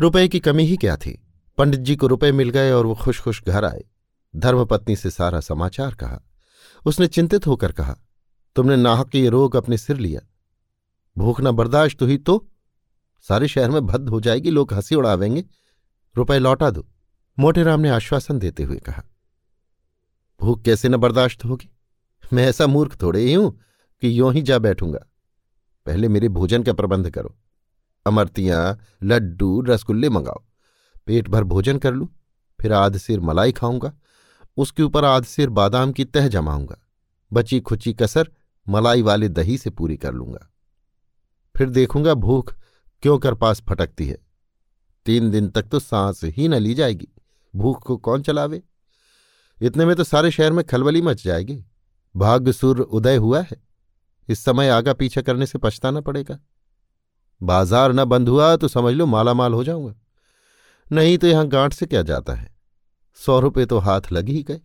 रुपए 0.00 0.28
की 0.28 0.40
कमी 0.40 0.64
ही 0.64 0.76
क्या 0.76 0.96
थी? 0.96 1.22
पंडित 1.58 1.80
जी 1.80 1.96
को 1.96 2.06
रुपए 2.06 2.32
मिल 2.32 2.50
गए 2.50 2.72
और 2.72 2.86
वो 2.86 2.94
खुश 2.94 3.20
खुश 3.20 3.42
घर 3.42 3.64
आए। 3.64 3.84
धर्मपत्नी 4.36 4.96
से 4.96 5.10
सारा 5.10 5.40
समाचार 5.40 5.94
कहा। 5.94 6.20
उसने 6.86 7.06
चिंतित 7.06 7.46
होकर 7.46 7.72
कहा 7.72 7.96
तुमने 8.58 8.76
नाहक 8.76 9.14
ये 9.14 9.28
रोग 9.28 9.56
अपने 9.56 9.76
सिर 9.78 9.96
लिया। 9.96 10.20
भूख 11.16 11.40
ना 11.40 11.50
बर्दाश्त 11.50 12.02
हुई 12.02 12.16
तो 12.18 12.34
सारे 13.20 13.48
शहर 13.48 13.70
में 13.70 13.86
भद्द 13.86 14.08
हो 14.08 14.20
जाएगी, 14.20 14.50
लोग 14.50 14.72
हँसी 14.72 14.94
उड़ावेंगे। 14.94 15.44
रुपए 16.16 16.38
लौटा 16.38 16.70
दो 16.70 16.86
मोटेराम 17.38 17.80
ने 17.80 17.88
आश्वासन 17.88 18.38
देते 18.38 18.62
हुए 18.62 18.76
कहा। 18.76 19.02
भूख 20.40 20.62
कैसे 20.62 20.88
न 20.88 20.96
बर्दाश्त 20.96 21.44
होगी? 21.44 21.70
मैं 22.32 22.46
ऐसा 22.46 22.66
मूर्ख 22.66 23.02
थोड़े 23.02 23.20
ही 23.20 23.34
हूँ 23.34 23.50
कि 24.02 24.20
यों 24.20 24.32
ही 24.34 24.42
जा 24.42 24.58
बैठूँगा। 24.58 25.04
पहले 25.86 26.08
मेरे 26.08 26.28
भोजन 26.28 26.62
का 26.62 26.72
प्रबंध 26.72 27.10
करो। 27.10 27.34
अमरतियाँ, 28.06 28.78
लड्डू, 29.02 29.60
रसगुल्ले 29.60 30.08
मंगाओ। 30.08 30.42
पेट 31.06 31.28
भर 31.28 31.44
भोजन 31.44 31.78
कर 31.78 31.94
लूँ, 31.94 32.08
फिर 32.58 32.72
आध 32.72 32.96
सिर 32.96 33.20
मलाई 33.20 33.52
खाऊँगा। 33.52 33.92
उसके 34.56 34.82
ऊपर 34.82 35.04
आध 35.04 35.24
सिर 35.24 35.50
बादाम 35.50 35.92
की 35.92 36.04
तह 36.04 36.28
जमाऊँगा। 36.28 36.76
बची 37.32 37.60
खुची 37.60 37.92
कसर 37.92 38.30
मलाई 38.68 39.02
वाले 39.02 39.28
दही 39.28 39.58
से 39.58 39.70
पूरी 39.70 39.96
कर 39.96 40.12
लूँगा। 40.12 40.48
फिर 41.54 41.68
देखूँगा 41.68 42.14
भूख 42.14 42.54
क्यों 43.02 43.18
कर 43.18 43.34
पास 43.34 43.62
फटकती 43.68 44.06
है। 44.06 44.18
तीन 45.06 45.30
दिन 45.30 45.48
तक 45.48 45.62
तो 45.62 45.78
सांस 45.78 46.24
ही 46.26 46.48
न 46.48 46.54
ली 46.54 46.74
जाएगी। 46.74 47.08
भूख 47.54 47.82
को 47.82 47.96
कौन 47.96 48.22
चलावे? 48.22 48.62
इतने 49.60 49.84
में 49.84 49.94
तो 49.96 50.04
सारे 50.04 50.30
शहर 50.30 50.52
में 50.52 50.64
खलबली 50.64 51.02
मच 51.02 51.24
जाएगी। 51.24 51.62
भाग्य 52.14 52.52
सूर्य 52.52 52.82
उदय 52.82 53.16
हुआ 53.16 53.40
है। 53.40 53.60
इस 54.28 54.44
समय 54.44 54.68
आगा 54.68 54.92
पीछा 54.92 55.22
करने 55.22 55.46
से 55.46 55.58
पछताना 55.58 56.00
पड़ेगा। 56.00 56.38
बाज़ार 57.40 57.92
न 57.92 58.04
बंद 58.04 58.28
हुआ 58.28 58.54
तो 58.56 58.68
समझ 58.68 58.94
लो 58.94 59.06
मालामाल 59.06 59.54
हो 59.54 59.64
जाऊँगा। 59.64 59.94
नहीं 60.90 61.16
तो 61.18 61.26
यहाँ 61.26 61.46
गांठ 61.48 61.72
से 61.72 61.86
क्या 61.86 62.02
जाता 62.02 62.34
है? 62.34 62.50
सौ 63.18 63.38
रुपये 63.40 63.66
तो 63.66 63.78
हाथ 63.78 64.12
लग 64.12 64.28
ही 64.28 64.42
गए। 64.42 64.60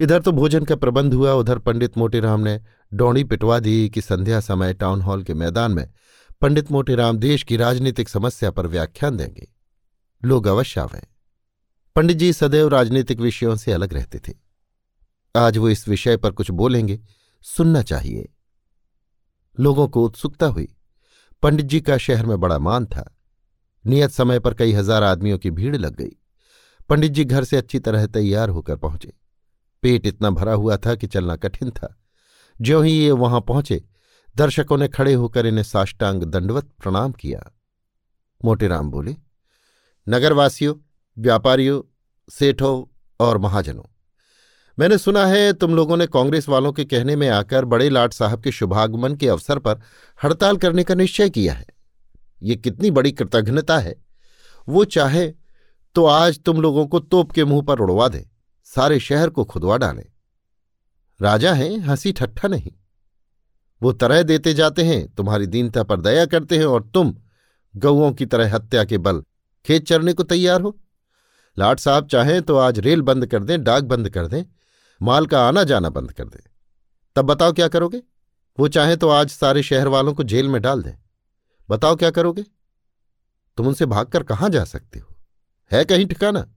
इधर 0.00 0.22
तो 0.22 0.32
भोजन 0.32 0.64
का 0.64 0.76
प्रबंध 0.76 1.14
हुआ, 1.14 1.32
उधर 1.32 1.58
पंडित 1.58 1.98
मोटेराम 1.98 2.40
ने 2.40 2.60
डौड़ी 2.94 3.24
पिटवा 3.24 3.58
दी 3.58 3.90
कि 3.90 4.00
संध्या 4.00 4.40
समय 4.40 4.74
टाउन 4.74 5.00
हॉल 5.00 5.22
के 5.22 5.34
मैदान 5.34 5.72
में 5.72 5.92
पंडित 6.40 6.70
मोटेराम 6.70 7.18
देश 7.18 7.42
की 7.42 7.56
राजनीतिक 7.56 8.08
समस्या 8.08 8.50
पर 8.50 8.66
व्याख्यान 8.66 9.16
देंगे। 9.16 9.48
लोग 10.24 10.46
अवश्य 10.46 10.80
आवें। 10.80 11.02
पंडित 11.96 12.16
जी 12.16 12.32
सदैव 12.32 12.68
राजनीतिक 12.68 13.20
विषयों 13.20 13.56
से 13.56 13.72
अलग 13.72 13.94
रहते 13.94 14.18
थे। 14.18 14.32
आज 15.36 15.58
वो 15.58 15.68
इस 15.68 15.88
विषय 15.88 16.16
पर 16.16 16.30
कुछ 16.30 16.50
बोलेंगे, 16.50 17.00
सुनना 17.42 17.82
चाहिए। 17.82 18.28
लोगों 19.60 19.88
को 19.88 20.04
उत्सुकता 20.04 20.46
हुई। 20.46 20.76
पंडित 21.42 21.66
जी 21.66 21.80
का 21.80 21.98
शहर 21.98 22.26
में 22.26 22.40
बड़ा 22.40 22.58
मान 22.58 22.86
था। 22.86 23.16
नियत 23.86 24.10
समय 24.10 24.40
पर 24.40 24.54
कई 24.54 24.72
हज़ार 24.72 25.02
आदमियों 25.02 25.38
की 25.38 25.50
भीड़ 25.50 25.76
लग 25.76 25.96
गई। 25.96 26.16
पंडित 26.88 27.12
जी 27.12 27.24
घर 27.24 27.44
से 27.44 27.56
अच्छी 27.56 27.78
तरह 27.78 28.06
तैयार 28.06 28.48
होकर 28.48 28.76
पहुँचे। 28.76 29.12
पेट 29.82 30.06
इतना 30.06 30.30
भरा 30.30 30.52
हुआ 30.52 30.76
था 30.76 30.94
कि 30.94 31.06
चलना 31.06 31.36
कठिन 31.36 31.70
था। 31.70 32.00
ज्यों 32.60 32.84
ही 32.84 32.92
ये 32.92 33.10
वहाँ 33.10 33.40
पहुँचे, 33.40 33.82
दर्शकों 34.36 34.78
ने 34.78 34.88
खड़े 34.88 35.14
होकर 35.14 35.46
इन्हें 35.46 35.62
साष्टांग 35.62 36.22
दंडवत 36.22 36.64
प्रणाम 36.82 37.12
किया। 37.12 37.42
मोटेराम 38.44 38.90
बोले, 38.90 39.16
नगरवासियों, 40.08 40.74
व्यापारियों, 41.18 41.80
सेठों 42.30 42.84
और 43.20 43.38
महाजनों, 43.38 43.82
मैंने 44.78 44.98
सुना 44.98 45.26
है 45.26 45.52
तुम 45.52 45.74
लोगों 45.76 45.96
ने 45.96 46.06
कांग्रेस 46.06 46.48
वालों 46.48 46.72
के 46.72 46.84
कहने 46.84 47.16
में 47.16 47.28
आकर 47.28 47.64
बड़े 47.64 47.88
लाट 47.90 48.12
साहब 48.12 48.42
के 48.42 48.52
शुभागमन 48.52 49.14
के 49.14 49.28
अवसर 49.28 49.58
पर 49.58 49.80
हड़ताल 50.24 50.56
करने 50.56 50.84
का 50.84 50.94
निश्चय 50.94 51.30
किया 51.30 51.54
है। 51.54 51.66
ये 52.42 52.56
कितनी 52.56 52.90
बड़ी 52.90 53.12
कृतघ्नता 53.12 53.78
है। 53.78 53.94
वो 54.68 54.84
चाहे 54.84 55.32
तो 55.94 56.04
आज 56.04 56.38
तुम 56.40 56.60
लोगों 56.60 56.86
को 56.86 57.00
तोप 57.00 57.32
के 57.32 57.44
मुँह 57.44 57.62
पर 57.62 57.80
उड़वा 57.80 58.08
दे, 58.08 58.26
सारे 58.64 58.98
शहर 59.00 59.30
को 59.30 59.44
खुदवा 59.44 59.76
डालें। 59.76 60.04
राजा 61.22 61.52
हैं, 61.52 61.78
हँसी 61.78 62.12
ठट्ठा 62.12 62.48
नहीं। 62.48 62.72
वो 63.82 63.92
तरह 63.92 64.22
देते 64.22 64.54
जाते 64.54 64.82
हैं, 64.82 65.14
तुम्हारी 65.14 65.46
दीनता 65.46 65.82
पर 65.82 66.00
दया 66.00 66.26
करते 66.26 66.58
हैं 66.58 66.64
और 66.64 66.82
तुम 66.94 67.16
गऊओं 67.76 68.12
की 68.12 68.26
तरह 68.26 68.54
हत्या 68.54 68.84
के 68.84 68.98
बल 68.98 69.22
खेत 69.66 69.86
चरने 69.86 70.12
को 70.12 70.22
तैयार 70.22 70.60
हो। 70.60 70.80
लाट 71.58 71.78
साहब 71.78 72.06
चाहें 72.06 72.42
तो 72.42 72.56
आज 72.56 72.78
रेल 72.78 73.02
बंद 73.02 73.26
कर 73.26 73.44
दें, 73.44 73.64
डाक 73.64 73.84
बंद 73.84 74.10
कर 74.10 74.26
दें, 74.26 74.44
माल 75.02 75.26
का 75.26 75.48
आना 75.48 75.64
जाना 75.64 75.88
बंद 75.88 76.12
कर 76.12 76.24
दें। 76.24 76.50
तब 77.16 77.22
बताओ 77.22 77.52
क्या 77.52 77.68
करोगे? 77.68 78.02
वो 78.58 78.68
चाहें 78.68 78.96
तो 78.96 79.08
आज 79.08 79.28
सारे 79.28 79.62
शहर 79.62 79.88
वालों 79.88 80.14
को 80.14 80.22
जेल 80.22 80.48
में 80.48 80.62
डाल 80.62 80.82
दें। 80.82 80.94
बताओ 81.70 81.96
क्या 81.96 82.10
करोगे? 82.10 82.44
तुम 83.56 83.66
उनसे 83.66 83.86
भागकर 83.86 84.22
कहाँ 84.22 84.50
जा 84.50 84.64
सकते 84.64 84.98
हो? 84.98 85.16
है 85.72 85.84
कहीं 85.84 86.06
ठिकाना? 86.06 86.54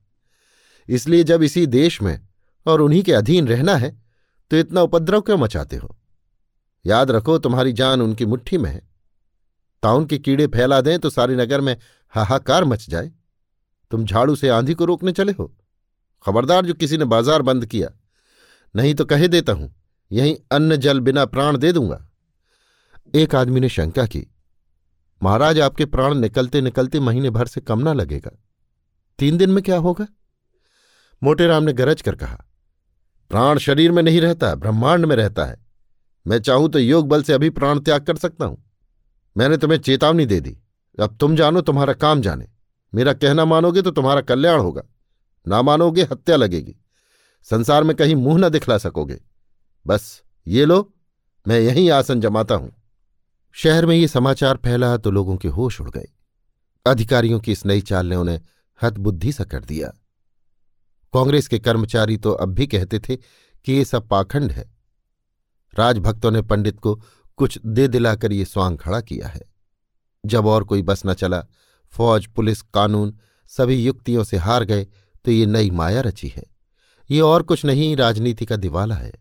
इसलिए 0.90 1.24
जब 1.24 1.44
इसी 1.44 1.66
देश 1.66 2.02
में 2.02 2.28
और 2.66 2.82
उन्हीं 2.82 3.04
के 3.04 3.14
अधीन 3.14 3.48
रहना 3.48 3.76
है 3.76 4.07
तो 4.52 4.58
इतना 4.58 4.82
उपद्रव 4.82 5.22
क्यों 5.22 5.38
मचाते 5.38 5.76
हो? 5.76 5.96
याद 6.86 7.12
रखो, 7.12 7.38
तुम्हारी 7.38 7.74
जान 7.74 8.02
उनकी 8.02 8.26
मुट्ठी 8.26 8.58
में 8.58 8.70
है। 8.70 8.82
ताउन 9.84 10.06
के 10.06 10.18
कीड़े 10.18 10.48
फैला 10.48 10.80
दें 10.82 10.98
तो 11.00 11.10
सारे 11.10 11.36
नगर 11.36 11.62
में 11.62 11.76
हाहाकार 12.14 12.66
मच 12.66 12.90
जाए। 12.90 13.12
तुम 13.92 14.06
झाड़ू 14.06 14.36
से 14.36 14.50
आंधी 14.50 14.74
को 14.74 14.86
रोकने 14.86 15.12
चले 15.12 15.32
हो। 15.32 15.54
खबरदार 16.26 16.66
जो 16.66 16.74
किसी 16.74 16.98
ने 16.98 17.06
बाज़ार 17.06 17.42
बंद 17.42 17.66
किया। 17.66 17.90
नहीं 18.76 18.94
तो 18.96 19.06
कहे 19.06 19.28
देता 19.28 19.54
हूँ, 19.54 19.74
यहीं 20.12 20.36
अन्न 20.52 20.76
जल 20.78 21.00
बिना 21.00 21.26
प्राण 21.26 21.58
दे 21.58 21.72
दूँगा। 21.72 22.04
एक 23.14 23.36
आदमी 23.36 23.60
ने 23.60 23.70
शंका 23.70 24.06
की, 24.06 24.26
महाराज, 25.22 25.60
आपके 25.60 25.86
प्राण 25.86 26.16
निकलते 26.16 26.62
निकलते 26.62 27.00
महीने 27.00 27.30
भर 27.30 27.48
से 27.48 27.62
कम 27.62 27.80
ना 27.80 27.94
लगेगा। 27.94 28.32
तीन 29.20 29.38
दिन 29.38 29.50
में 29.50 29.64
क्या 29.64 29.78
होगा? 29.78 30.08
मोटेराम 31.22 31.64
ने 31.64 31.74
गरज 31.74 32.02
कर 32.02 32.16
कहा 32.16 32.44
प्राण 33.30 33.58
शरीर 33.58 33.92
में 33.92 34.04
नहीं 34.04 34.22
रहता, 34.22 34.56
ब्रह्मांड 34.56 35.06
में 35.06 35.16
रहता 35.16 35.46
है। 35.46 35.66
मैं 36.28 36.40
चाहूँ 36.40 36.70
तो 36.70 36.80
योग 36.80 37.08
बल 37.08 37.24
से 37.24 37.34
अभी 37.34 37.50
प्राण 37.50 37.80
त्याग 37.80 38.06
कर 38.06 38.16
सकता 38.16 38.46
हूँ। 38.46 38.72
मैंने 39.38 39.58
तुम्हें 39.58 39.80
चेतावनी 39.80 40.26
दे 40.26 40.40
दी। 40.40 40.58
अब 41.02 41.18
तुम 41.20 41.36
जानो, 41.36 41.62
तुम्हारा 41.62 41.94
काम 41.94 42.22
जाने। 42.22 42.48
मेरा 42.96 43.14
कहना 43.14 43.46
मानोगे 43.46 43.82
तो 43.82 43.92
तुम्हारा 43.92 44.22
कल्याण 44.22 44.60
होगा। 44.60 44.84
ना 45.48 45.62
मानोगे, 45.62 46.04
हत्या 46.04 46.36
लगेगी। 46.36 46.76
संसार 47.44 47.84
में 47.84 47.96
कहीं 47.96 48.16
मुँह 48.16 48.38
न 48.38 48.50
दिखला 48.50 48.78
सकोगे। 48.78 49.22
बस, 49.88 50.24
ये 50.48 50.66
लो, 50.66 50.94
मैं 51.48 51.60
यहीं 51.60 51.92
आसन 51.92 52.22
जमाता 52.22 52.56
हूँ। 52.56 52.72
शहर 53.52 53.86
में 53.86 53.96
ये 53.96 54.08
समाचार 54.08 54.58
फैला 54.58 54.98
तो 54.98 55.12
लोगों 55.12 55.38
के 55.38 55.48
होश 55.48 55.82
उड़ 55.82 55.90
गए। 55.90 56.08
अधिकारियों 56.88 57.40
की 57.40 57.52
इस 57.52 57.66
नई 57.66 57.82
चाल 57.82 58.06
ने 58.06 58.16
उन्हें 58.16 58.40
हतबुद्धि 58.84 59.32
सा 59.32 59.44
कर 59.44 59.60
दिया। 59.60 59.94
कांग्रेस 61.18 61.48
के 61.48 61.60
कर्मचारी 61.60 62.18
तो 62.18 62.32
अब 62.32 62.50
भी 62.50 62.68
कहते 62.68 63.00
थे 63.00 63.16
कि 63.66 63.74
ये 63.74 63.86
सब 63.86 64.08
पाखंड 64.08 64.52
है। 64.52 64.72
राजभक्तों 65.80 66.32
ने 66.32 66.42
पंडित 66.42 66.80
को 66.80 67.02
कुछ 67.38 67.60
दे 67.66 67.88
दिलाकर 67.88 68.34
ये 68.34 68.46
स्वांग 68.46 68.78
खड़ा 68.78 69.02
किया 69.02 69.28
है। 69.28 69.42
जब 70.26 70.46
और 70.46 70.64
कोई 70.64 70.82
बस 70.82 71.02
न 71.06 71.14
चला, 71.14 71.46
फौज, 71.92 72.26
पुलिस, 72.26 72.62
कानून 72.62 73.18
सभी 73.48 73.76
युक्तियों 73.76 74.24
से 74.24 74.38
हार 74.38 74.64
गए 74.64 74.88
तो 75.26 75.32
ये 75.32 75.46
नई 75.46 75.70
माया 75.70 76.02
रची 76.02 76.28
है। 76.28 76.44
ये 77.12 77.22
और 77.22 77.44
कुछ 77.44 77.66
नहीं, 77.66 77.96
राजनीति 77.96 78.46
का 78.46 78.56
दिवाला 78.56 78.96
है। 78.96 79.14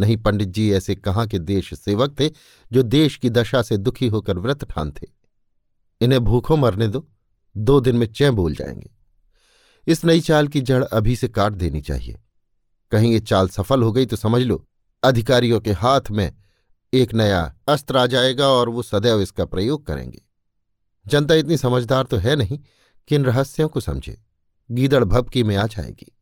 नहीं 0.00 0.16
पंडित 0.16 0.48
जी, 0.48 0.72
ऐसे 0.72 0.94
कहाँ 0.94 1.26
के 1.26 1.38
देश 1.38 1.74
सेवक 1.74 2.20
थे 2.20 2.30
जो 2.72 2.82
देश 2.82 3.16
की 3.16 3.30
दशा 3.30 3.62
से 3.62 3.76
दुखी 3.76 4.08
होकर 4.08 4.38
व्रत 4.38 4.64
ठान 4.64 4.92
थे 4.92 5.06
इन्हें 6.00 6.24
भूखों 6.24 6.56
मरने 6.56 6.88
दो 6.88 7.08
दो 7.56 7.80
दिन 7.80 7.96
में 7.96 8.06
चैं 8.06 8.34
बोल 8.36 8.54
जाएँगे। 8.54 8.99
इस 9.90 10.04
नई 10.04 10.20
चाल 10.20 10.48
की 10.48 10.60
जड़ 10.60 10.84
अभी 10.84 11.16
से 11.16 11.28
काट 11.28 11.52
देनी 11.52 11.80
चाहिए। 11.80 12.20
कहीं 12.90 13.12
ये 13.12 13.20
चाल 13.20 13.48
सफल 13.48 13.82
हो 13.82 13.92
गई 13.92 14.06
तो 14.06 14.16
समझ 14.16 14.42
लो, 14.42 14.68
अधिकारियों 15.02 15.60
के 15.60 15.72
हाथ 15.72 16.00
में 16.10 16.34
एक 16.94 17.14
नया 17.14 17.56
अस्त्र 17.68 17.96
आ 17.96 18.06
जाएगा 18.06 18.48
और 18.48 18.68
वो 18.68 18.82
सदैव 18.82 19.20
इसका 19.20 19.44
प्रयोग 19.44 19.86
करेंगे। 19.86 20.22
जनता 21.06 21.34
इतनी 21.34 21.56
समझदार 21.56 22.04
तो 22.04 22.16
है 22.16 22.36
नहीं 22.36 22.58
कि 23.08 23.14
इन 23.14 23.24
रहस्यों 23.24 23.68
को 23.68 23.80
समझे। 23.80 24.22
गीदड़ 24.70 25.04
भपकी 25.04 25.42
में 25.42 25.56
आ 25.56 25.66
जाएगी। 25.66 26.16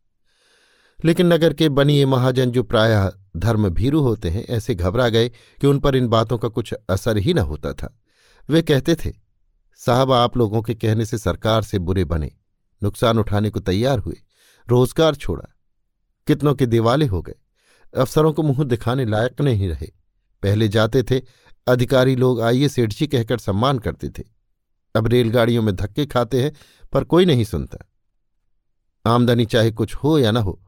लेकिन 1.04 1.26
नगर 1.26 1.52
के 1.52 1.68
बनिए 1.68 2.06
महाजन 2.06 2.50
जो 2.50 2.62
प्रायः 2.62 3.12
धर्म 3.36 3.68
भीरू 3.68 4.00
होते 4.00 4.30
हैं, 4.30 4.46
ऐसे 4.46 4.74
घबरा 4.74 5.08
गए 5.08 5.28
कि 5.28 5.66
उन 5.66 5.78
पर 5.78 5.96
इन 5.96 6.08
बातों 6.08 6.38
का 6.38 6.48
कुछ 6.48 6.72
असर 6.72 7.16
ही 7.16 7.34
न 7.34 7.38
होता 7.38 7.72
था। 7.72 7.98
वे 8.50 8.62
कहते 8.62 8.94
थे, 8.94 9.12
साहब, 9.76 10.12
आप 10.12 10.36
लोगों 10.36 10.62
के 10.62 10.74
कहने 10.74 11.04
से 11.04 11.18
सरकार 11.18 11.62
से 11.62 11.78
बुरे 11.78 12.04
बने। 12.04 12.32
नुकसान 12.82 13.18
उठाने 13.18 13.50
को 13.50 13.60
तैयार 13.60 13.98
हुए। 13.98 14.16
रोज़गार 14.68 15.14
छोड़ा। 15.14 15.56
कितनों 16.26 16.54
के 16.54 16.66
दिवाले 16.66 17.06
हो 17.06 17.22
गए। 17.22 17.34
अफसरों 17.96 18.32
को 18.32 18.42
मुँह 18.42 18.64
दिखाने 18.64 19.04
लायक 19.04 19.40
नहीं 19.40 19.68
रहे। 19.68 19.86
पहले 20.42 20.68
जाते 20.68 21.02
थे, 21.02 21.22
अधिकारी 21.68 22.16
लोग 22.16 22.40
आइए 22.40 22.68
सेठ 22.68 22.92
जी 22.92 23.06
कहकर 23.06 23.38
सम्मान 23.38 23.78
करते 23.78 24.08
थे। 24.08 24.22
अब 24.96 25.06
रेलगाड़ियों 25.06 25.62
में 25.62 25.76
धक्के 25.76 26.06
खाते 26.06 26.42
हैं, 26.42 26.52
पर 26.92 27.04
कोई 27.04 27.24
नहीं 27.24 27.44
सुनता। 27.44 27.78
आमदनी 29.06 29.46
चाहे 29.46 29.70
कुछ 29.70 29.94
हो 29.94 30.18
या 30.18 30.30
न 30.30 30.36
हो, 30.36 30.64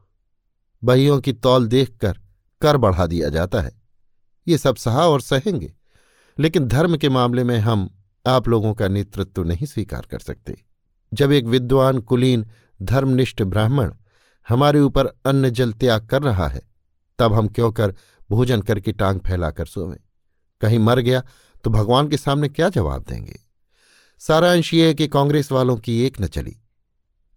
बहियों 0.83 1.21
की 1.21 1.33
तौल 1.33 1.67
देखकर 1.67 2.19
कर 2.61 2.77
बढ़ा 2.77 3.07
दिया 3.07 3.29
जाता 3.29 3.61
है। 3.61 3.81
ये 4.47 4.57
सब 4.57 4.75
सहा 4.75 5.07
और 5.07 5.21
सहेंगे। 5.21 5.73
लेकिन 6.39 6.67
धर्म 6.67 6.97
के 6.97 7.09
मामले 7.09 7.43
में 7.43 7.57
हम 7.59 8.03
आप 8.27 8.47
लोगों 8.47 8.73
का 8.73 8.87
नेतृत्व 8.87 9.43
नहीं 9.43 9.65
स्वीकार 9.65 10.07
कर 10.11 10.19
सकते। 10.19 10.63
जब 11.13 11.31
एक 11.31 11.45
विद्वान 11.45 11.99
कुलीन 11.99 12.45
धर्मनिष्ठ 12.81 13.41
ब्राह्मण 13.43 13.93
हमारे 14.47 14.79
ऊपर 14.79 15.05
अन्न 15.25 15.49
जल 15.49 15.73
त्याग 15.73 16.07
कर 16.07 16.21
रहा 16.23 16.47
है, 16.47 16.61
तब 17.19 17.33
हम 17.33 17.47
क्यों 17.47 17.71
कर 17.71 17.95
भोजन 18.29 18.61
करके 18.61 18.91
टांग 18.91 19.19
फैलाकर 19.19 19.65
सोवें? 19.65 19.97
कहीं 20.61 20.79
मर 20.79 20.99
गया 20.99 21.23
तो 21.63 21.69
भगवान 21.69 22.07
के 22.07 22.17
सामने 22.17 22.49
क्या 22.49 22.69
जवाब 22.69 23.05
देंगे? 23.09 23.39
सारांश 24.21 24.73
ये 24.73 24.87
है 24.87 24.93
कि 24.93 25.07
कांग्रेस 25.07 25.51
वालों 25.51 25.77
की 25.77 26.01
एक 26.05 26.21
न 26.21 26.27
चली। 26.27 26.55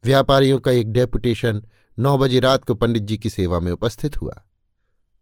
व्यापारियों 0.04 0.59
का 0.59 0.71
एक 0.71 0.93
डेपुटेशन 0.93 1.62
नौ 1.99 2.16
बजे 2.19 2.40
रात 2.40 2.64
को 2.64 2.75
पंडित 2.75 3.02
जी 3.02 3.19
की 3.19 3.31
सेवा 3.31 3.61
में 3.61 3.71
उपस्थित 3.73 4.16
हुआ। 4.16 4.43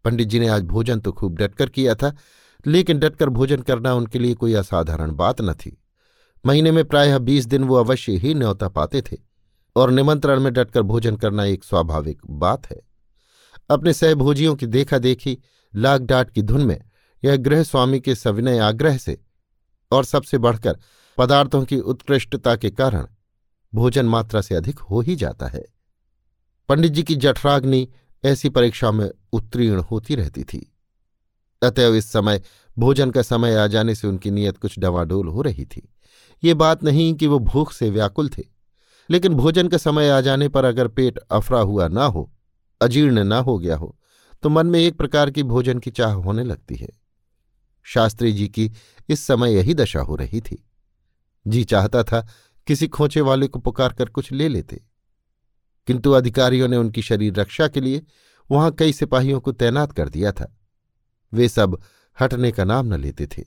पंडित 0.05 0.27
जी 0.27 0.39
ने 0.39 0.47
आज 0.47 0.63
भोजन 0.63 0.99
तो 0.99 1.11
खूब 1.11 1.37
डटकर 1.37 1.69
किया 1.69 1.95
था, 1.95 2.15
लेकिन 2.67 2.99
डटकर 2.99 3.29
भोजन 3.29 3.61
करना 3.61 3.93
उनके 3.93 4.19
लिए 4.19 4.33
कोई 4.33 4.53
असाधारण 4.53 5.11
बात 5.11 5.41
न 5.41 5.53
थी। 5.53 5.82
महीने 6.45 6.71
में 6.71 6.83
प्रायः 6.85 7.17
बीस 7.17 7.45
दिन 7.45 7.63
वो 7.63 7.75
अवश्य 7.75 8.11
ही 8.11 8.33
न्योता 8.33 8.67
पाते 8.69 9.01
थे, 9.01 9.17
और 9.75 9.91
निमंत्रण 9.91 10.39
में 10.39 10.53
डटकर 10.53 10.81
भोजन 10.81 11.15
करना 11.15 11.45
एक 11.45 11.63
स्वाभाविक 11.63 12.21
बात 12.29 12.65
है। 12.65 12.81
अपने 13.69 13.93
सहभोजियों 13.93 14.55
की 14.55 14.67
देखा 14.67 14.97
देखी 14.97 15.37
लाग 15.75 16.05
डाट 16.05 16.31
की 16.31 16.41
धुन 16.41 16.65
में 16.65 16.79
यह 17.23 17.35
गृह 17.35 17.63
स्वामी 17.63 17.99
के 17.99 18.15
सविनय 18.15 18.59
आग्रह 18.59 18.97
से 18.97 19.17
और 19.91 20.05
सबसे 20.05 20.37
बढ़कर 20.37 20.79
पदार्थों 21.17 21.63
की 21.65 21.79
उत्कृष्टता 21.79 22.55
के 22.55 22.69
कारण 22.69 23.07
भोजन 23.73 24.05
मात्रा 24.05 24.41
से 24.41 24.55
अधिक 24.55 24.79
हो 24.79 25.01
ही 25.01 25.15
जाता 25.15 25.47
है। 25.47 25.63
पंडित 26.69 26.91
जी 26.91 27.03
की 27.03 27.15
जठराग्नि 27.15 27.87
ऐसी 28.23 28.49
परीक्षा 28.49 28.91
में 28.91 29.09
उत्तीर्ण 29.33 29.81
होती 29.81 30.15
रहती 30.15 30.43
थी। 30.43 30.75
अतएव 31.61 31.95
इस 31.95 32.11
समय 32.11 32.41
भोजन 32.77 33.11
का 33.11 33.21
समय 33.21 33.55
आ 33.55 33.67
जाने 33.67 33.95
से 33.95 34.07
उनकी 34.07 34.31
नीयत 34.31 34.57
कुछ 34.57 34.79
डवाडोल 34.79 35.27
हो 35.27 35.41
रही 35.41 35.65
थी। 35.65 35.92
ये 36.43 36.53
बात 36.53 36.83
नहीं 36.83 37.13
कि 37.13 37.27
वो 37.27 37.39
भूख 37.39 37.71
से 37.73 37.89
व्याकुल 37.89 38.29
थे, 38.29 38.43
लेकिन 39.09 39.33
भोजन 39.33 39.67
का 39.67 39.77
समय 39.77 40.09
आ 40.09 40.19
जाने 40.21 40.47
पर 40.49 40.65
अगर 40.65 40.87
पेट 40.87 41.17
अफरा 41.17 41.59
हुआ 41.59 41.87
ना 41.87 42.05
हो, 42.05 42.31
अजीर्ण 42.81 43.23
ना 43.23 43.37
हो 43.37 43.57
गया 43.59 43.75
हो 43.75 43.97
तो 44.43 44.49
मन 44.49 44.67
में 44.67 44.79
एक 44.79 44.97
प्रकार 44.97 45.29
की 45.31 45.43
भोजन 45.43 45.79
की 45.79 45.91
चाह 45.91 46.13
होने 46.13 46.43
लगती 46.43 46.75
है। 46.75 46.89
शास्त्री 47.85 48.31
जी 48.33 48.47
की 48.47 48.71
इस 49.09 49.21
समय 49.21 49.53
यही 49.53 49.73
दशा 49.73 49.99
हो 49.99 50.15
रही 50.15 50.41
थी। 50.41 50.57
जी 51.45 51.63
चाहता 51.63 52.03
था 52.03 52.27
किसी 52.67 52.87
खोचे 52.87 53.21
वाले 53.21 53.47
को 53.47 53.59
पुकार 53.59 53.93
कर 53.93 54.05
कुछ 54.05 54.31
ले 54.31 54.47
लेते। 54.47 54.81
किंतु 55.87 56.11
अधिकारियों 56.11 56.67
ने 56.67 56.77
उनकी 56.77 57.01
शरीर 57.01 57.33
रक्षा 57.33 57.67
के 57.67 57.81
लिए 57.81 58.03
वहाँ 58.49 58.71
कई 58.71 58.93
सिपाहियों 58.93 59.39
को 59.39 59.51
तैनात 59.51 59.91
कर 59.91 60.09
दिया 60.09 60.31
था। 60.31 60.53
वे 61.33 61.47
सब 61.49 61.79
हटने 62.17 62.51
का 62.51 62.63
नाम 62.63 62.93
न 62.93 62.99
लेते 62.99 63.27
थे। 63.27 63.43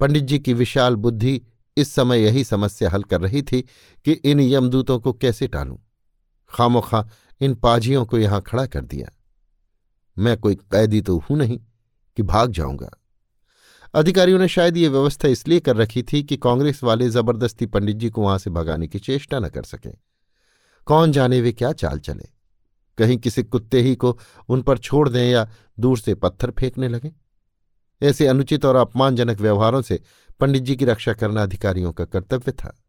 पंडित 0.00 0.24
जी 0.24 0.38
की 0.38 0.54
विशाल 0.54 0.96
बुद्धि 0.96 1.40
इस 1.76 1.92
समय 1.92 2.22
यही 2.22 2.44
समस्या 2.44 2.90
हल 2.90 3.02
कर 3.02 3.20
रही 3.20 3.42
थी 3.42 3.62
कि 4.04 4.12
इन 4.12 4.40
यमदूतों 4.40 5.00
को 5.00 5.12
कैसे 5.12 5.48
टालूं। 5.48 5.76
खामोखा 6.50 7.08
इन 7.40 7.54
पाजियों 7.54 8.04
को 8.06 8.18
यहाँ 8.18 8.40
खड़ा 8.40 8.66
कर 8.66 8.80
दिया। 8.80 9.08
मैं 10.18 10.36
कोई 10.36 10.54
कैदी 10.54 11.00
तो 11.00 11.18
हूँ 11.18 11.36
नहीं 11.38 11.60
कि 12.16 12.22
भाग 12.22 12.52
जाऊँगा। 12.52 12.90
अधिकारियों 13.94 14.38
ने 14.38 14.48
शायद 14.48 14.76
ये 14.76 14.88
व्यवस्था 14.88 15.28
इसलिए 15.28 15.60
कर 15.60 15.76
रखी 15.76 16.02
थी 16.02 16.22
कि 16.22 16.36
कांग्रेस 16.36 16.82
वाले 16.84 17.10
ज़बरदस्ती 17.10 17.66
पंडित 17.66 17.96
जी 17.96 18.10
को 18.10 18.22
वहाँ 18.22 18.38
से 18.38 18.50
भगाने 18.50 18.88
की 18.88 18.98
चेष्टा 18.98 19.38
न 19.38 19.48
कर 19.48 19.62
सकें। 19.62 19.94
कौन 20.86 21.12
जाने 21.12 21.40
वे 21.40 21.52
क्या 21.52 21.72
चाल 21.72 21.98
चले? 21.98 22.28
कहीं 22.98 23.18
किसी 23.18 23.42
कुत्ते 23.42 23.80
ही 23.80 23.94
को 23.94 24.18
उन 24.48 24.62
पर 24.62 24.78
छोड़ 24.78 25.08
दें 25.08 25.30
या 25.30 25.50
दूर 25.80 25.98
से 25.98 26.14
पत्थर 26.14 26.50
फेंकने 26.50 26.88
लगें? 26.88 27.10
ऐसे 28.04 28.26
अनुचित 28.26 28.64
और 28.64 28.76
अपमानजनक 28.76 29.40
व्यवहारों 29.40 29.82
से 29.82 30.00
पंडित 30.40 30.62
जी 30.62 30.76
की 30.76 30.84
रक्षा 30.84 31.12
करना 31.12 31.42
अधिकारियों 31.42 31.92
का 31.92 32.04
कर्तव्य 32.04 32.52
था। 32.52 32.82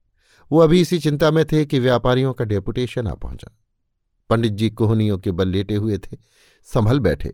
वो 0.51 0.59
अभी 0.59 0.81
इसी 0.81 0.99
चिंता 0.99 1.31
में 1.31 1.45
थे 1.45 1.65
कि 1.65 1.79
व्यापारियों 1.79 2.33
का 2.33 2.45
डेपुटेशन 2.45 3.07
आ 3.07 3.13
पहुँचा। 3.13 3.57
पंडित 4.29 4.51
जी 4.51 4.69
कोहनियों 4.69 5.17
के 5.17 5.31
बल 5.31 5.47
लेटे 5.47 5.75
हुए 5.75 5.97
थे, 5.97 6.17
संभल 6.63 6.99
बैठे। 6.99 7.33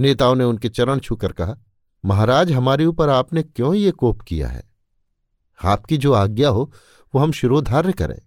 नेताओं 0.00 0.34
ने 0.34 0.44
उनके 0.44 0.68
चरण 0.68 0.98
छूकर 0.98 1.32
कहा, 1.32 1.56
महाराज, 2.04 2.52
हमारे 2.52 2.84
ऊपर 2.84 3.08
आपने 3.08 3.42
क्यों 3.42 3.74
ये 3.74 3.90
कोप 3.90 4.20
किया 4.20 4.48
है? 4.48 4.62
आपकी 5.64 5.96
जो 5.96 6.12
आज्ञा 6.12 6.48
हो, 6.48 6.72
वो 7.14 7.20
हम 7.20 7.32
शिरोधार्य 7.32 7.92
करें। 7.92 8.18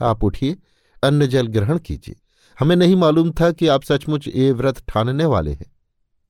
आप 0.00 0.24
उठिए 0.24 0.56
अन्न 1.02 1.26
जल 1.26 1.46
ग्रहण 1.46 1.78
कीजिए। 1.78 2.16
हमें 2.60 2.76
नहीं 2.76 2.96
मालूम 2.96 3.30
था 3.30 3.52
कि 3.52 3.66
आप 3.66 3.82
सचमुच 3.82 4.28
ये 4.28 4.52
व्रत 4.52 4.82
ठानने 4.88 5.24
वाले 5.24 5.52
हैं। 5.52 5.72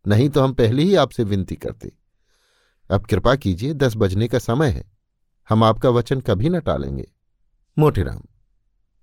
नहीं 0.04 0.28
तो 0.28 0.40
हम 0.40 0.52
पहले 0.54 0.82
ही 0.82 0.94
आपसे 0.94 1.24
विनती 1.24 1.56
करते। 1.56 1.92
अब 2.90 3.06
कृपा 3.06 3.34
कीजिए, 3.36 3.74
दस 3.74 3.96
बजने 3.96 4.28
का 4.28 4.38
समय 4.38 4.68
है। 4.68 4.84
हम 5.48 5.64
आपका 5.64 5.90
वचन 5.90 6.20
कभी 6.20 6.48
न 6.48 6.60
टालेंगे। 6.60 7.06
मोटेराम 7.76 8.22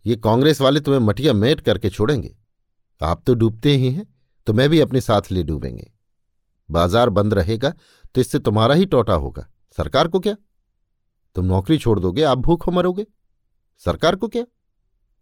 ये 0.05 0.15
कांग्रेस 0.17 0.61
वाले 0.61 0.79
तुम्हें 0.79 1.01
मटिया 1.01 1.33
मेट 1.33 1.61
करके 1.61 1.89
छोड़ेंगे। 1.89 2.35
आप 3.01 3.23
तो 3.27 3.33
डूबते 3.35 3.71
ही 3.71 3.91
हैं 3.91 4.05
तो 4.47 4.53
मैं 4.53 4.69
भी 4.69 4.79
अपने 4.79 5.01
साथ 5.01 5.31
ले 5.31 5.43
डूबेंगे। 5.43 5.91
बाज़ार 6.69 7.09
बंद 7.09 7.33
रहेगा 7.33 7.73
तो 8.15 8.21
इससे 8.21 8.39
तुम्हारा 8.39 8.75
ही 8.75 8.85
टोटा 8.85 9.13
होगा। 9.15 9.45
सरकार 9.77 10.07
को 10.07 10.19
क्या? 10.19 10.35
तुम 11.35 11.45
नौकरी 11.45 11.77
छोड़ 11.77 11.99
दोगे, 11.99 12.23
आप 12.23 12.37
भूखों 12.37 12.71
मरोगे। 12.71 13.05
सरकार 13.83 14.15
को 14.15 14.27
क्या? 14.27 14.43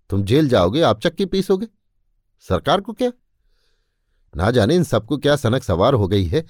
तुम 0.09 0.23
जेल 0.23 0.47
जाओगे, 0.49 0.81
आप 0.81 1.01
चक्की 1.01 1.25
पीसोगे। 1.25 1.67
सरकार 2.45 2.81
को 2.81 2.93
क्या? 2.93 3.11
ना 4.35 4.51
जाने 4.51 4.75
इन 4.75 4.83
सबको 4.83 5.17
क्या 5.17 5.35
सनक 5.35 5.63
सवार 5.63 5.93
हो 5.93 6.07
गई 6.07 6.25
है 6.25 6.45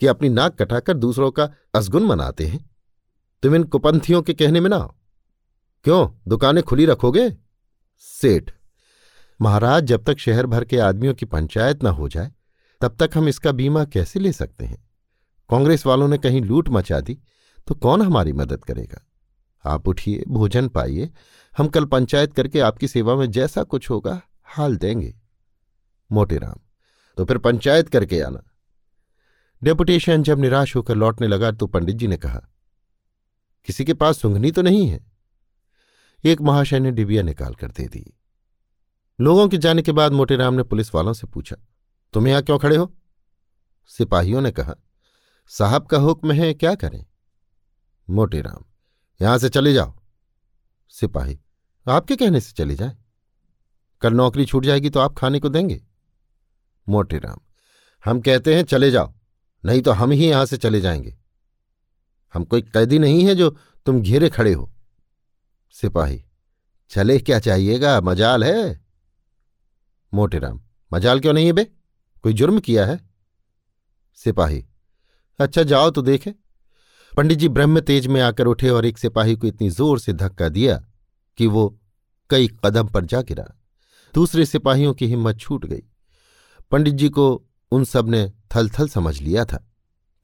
कि 0.00 0.06
अपनी 0.06 0.28
नाक 0.28 0.56
कटाकर 0.58 0.96
दूसरों 0.96 1.30
का 1.30 1.50
असगुन 1.74 2.02
मनाते 2.02 2.46
हैं? 2.46 2.70
तुम 3.42 3.54
इन 3.54 3.64
कुपंथियों 3.64 4.22
के 4.22 4.34
कहने 4.34 4.60
में 4.60 4.70
ना 4.70 4.78
क्यों? 5.84 6.08
दुकानें 6.28 6.62
खुली 6.64 6.86
रखोगे? 6.86 7.30
सेठ, 7.98 8.50
महाराज, 9.40 9.84
जब 9.84 10.04
तक 10.04 10.18
शहर 10.18 10.46
भर 10.46 10.64
के 10.64 10.78
आदमियों 10.78 11.14
की 11.14 11.26
पंचायत 11.26 11.84
न 11.84 11.86
हो 11.86 12.08
जाए, 12.08 12.32
तब 12.80 12.96
तक 13.00 13.10
हम 13.14 13.28
इसका 13.28 13.52
बीमा 13.52 13.84
कैसे 13.84 14.20
ले 14.20 14.32
सकते 14.32 14.64
हैं? 14.64 14.88
कांग्रेस 15.50 15.86
वालों 15.86 16.08
ने 16.08 16.18
कहीं 16.18 16.40
लूट 16.40 16.68
मचा 16.68 17.00
दी 17.00 17.18
तो 17.68 17.74
कौन 17.74 18.02
हमारी 18.02 18.32
मदद 18.32 18.64
करेगा? 18.64 19.06
आप 19.64 19.88
उठिए, 19.88 20.24
भोजन 20.28 20.68
पाइए, 20.68 21.10
हम 21.58 21.68
कल 21.68 21.84
पंचायत 21.84 22.32
करके 22.32 22.60
आपकी 22.60 22.88
सेवा 22.88 23.14
में 23.16 23.30
जैसा 23.30 23.62
कुछ 23.62 23.90
होगा, 23.90 24.20
हाल 24.44 24.76
देंगे। 24.76 25.14
मोटेराम 26.12 26.58
तो 27.20 27.24
फिर 27.24 27.38
पंचायत 27.38 27.88
करके 27.88 28.20
आना। 28.22 28.42
डेपुटेशन 29.62 30.22
जब 30.22 30.38
निराश 30.38 30.74
होकर 30.76 30.94
लौटने 30.94 31.26
लगा 31.28 31.50
तो 31.52 31.66
पंडित 31.66 31.96
जी 31.96 32.06
ने 32.06 32.16
कहा, 32.16 32.40
किसी 33.68 33.84
के 33.84 33.94
पास 33.94 34.18
सुंघनी 34.18 34.50
तो 34.50 34.62
नहीं 34.62 34.86
है? 34.88 35.00
एक 36.24 36.40
महाशय 36.40 36.80
ने 36.80 36.90
डिबिया 36.90 37.22
निकाल 37.22 37.54
कर 37.54 37.70
दे 37.70 37.86
दी। 37.86 38.04
लोगों 39.18 39.46
के 39.48 39.58
जाने 39.58 39.82
के 39.82 39.92
बाद 39.92 40.12
मोटेराम 40.12 40.54
ने 40.54 40.62
पुलिस 40.62 40.94
वालों 40.94 41.12
से 41.12 41.26
पूछा, 41.26 41.56
तुम 42.14 42.28
यहाँ 42.28 42.42
क्यों 42.42 42.58
खड़े 42.58 42.76
हो? 42.76 42.92
सिपाहियों 43.90 44.40
ने 44.40 44.50
कहा, 44.52 44.74
साहब 45.50 45.86
का 45.86 45.98
हुक्म 45.98 46.32
है, 46.32 46.52
क्या 46.54 46.74
करें? 46.76 47.04
मोटेराम, 48.08 48.64
यहाँ 49.20 49.36
से 49.38 49.48
चले 49.50 49.72
जाओ। 49.72 49.94
सिपाही, 50.94 51.38
आपके 51.86 52.16
कहने 52.16 52.40
से 52.40 52.52
चले 52.54 52.74
जाए। 52.76 52.96
कल 54.02 54.14
नौकरी 54.14 54.46
छूट 54.46 54.64
जाएगी 54.64 54.90
तो 54.90 55.00
आप 55.00 55.18
खाने 55.18 55.40
को 55.40 55.48
देंगे। 55.48 55.80
मोटेराम 56.90 57.38
हम 58.04 58.20
कहते 58.20 58.54
हैं, 58.54 58.62
चले 58.64 58.90
जाओ, 58.90 59.12
नहीं 59.64 59.82
तो 59.82 59.92
हम 59.92 60.10
ही 60.10 60.28
यहाँ 60.28 60.46
से 60.46 60.56
चले 60.56 60.80
जाएँगे। 60.80 61.16
हम 62.34 62.44
कोई 62.44 62.62
कैदी 62.64 62.98
नहीं 62.98 63.24
है 63.24 63.34
जो 63.34 63.50
तुम 63.86 64.00
घेरे 64.02 64.28
खड़े 64.28 64.52
हो। 64.52 64.70
सिपाही, 65.74 66.22
चले 66.90 67.18
क्या 67.18 67.38
चाहिएगा? 67.38 68.00
मजाल 68.00 68.44
है। 68.44 68.80
मोटेराम 70.12 70.60
मजाल 70.92 71.20
क्यों 71.20 71.32
नहीं 71.32 71.46
है 71.46 71.52
बे? 71.52 71.64
कोई 72.24 72.32
जुर्म 72.32 72.58
किया 72.60 72.86
है? 72.86 73.00
सिपाही 74.18 74.64
अच्छा 75.38 75.62
जाओ 75.62 75.90
तो 75.90 76.02
देखे। 76.02 76.34
पंडित 77.12 77.38
जी 77.38 77.48
ब्रह्म 77.48 77.80
तेज 77.80 78.06
में 78.06 78.20
आकर 78.20 78.46
उठे 78.46 78.70
और 78.70 78.86
एक 78.86 78.98
सिपाही 78.98 79.36
को 79.36 79.46
इतनी 79.46 79.70
ज़ोर 79.70 79.98
से 79.98 80.12
धक्का 80.12 80.48
दिया 80.48 80.76
कि 81.38 81.46
वो 81.46 81.68
कई 82.30 82.48
कदम 82.64 82.88
पर 82.88 83.04
जा 83.04 83.22
गिरा। 83.22 83.44
दूसरे 84.14 84.46
सिपाहियों 84.46 84.94
की 84.94 85.06
हिम्मत 85.06 85.38
छूट 85.38 85.66
गई। 85.66 85.82
पंडित 86.70 86.94
जी 86.94 87.08
को 87.08 87.44
उन 87.72 87.84
सबने 87.84 88.32
थल 88.56 88.68
थल 88.68 88.88
समझ 88.88 89.20
लिया 89.20 89.44
था। 89.44 89.66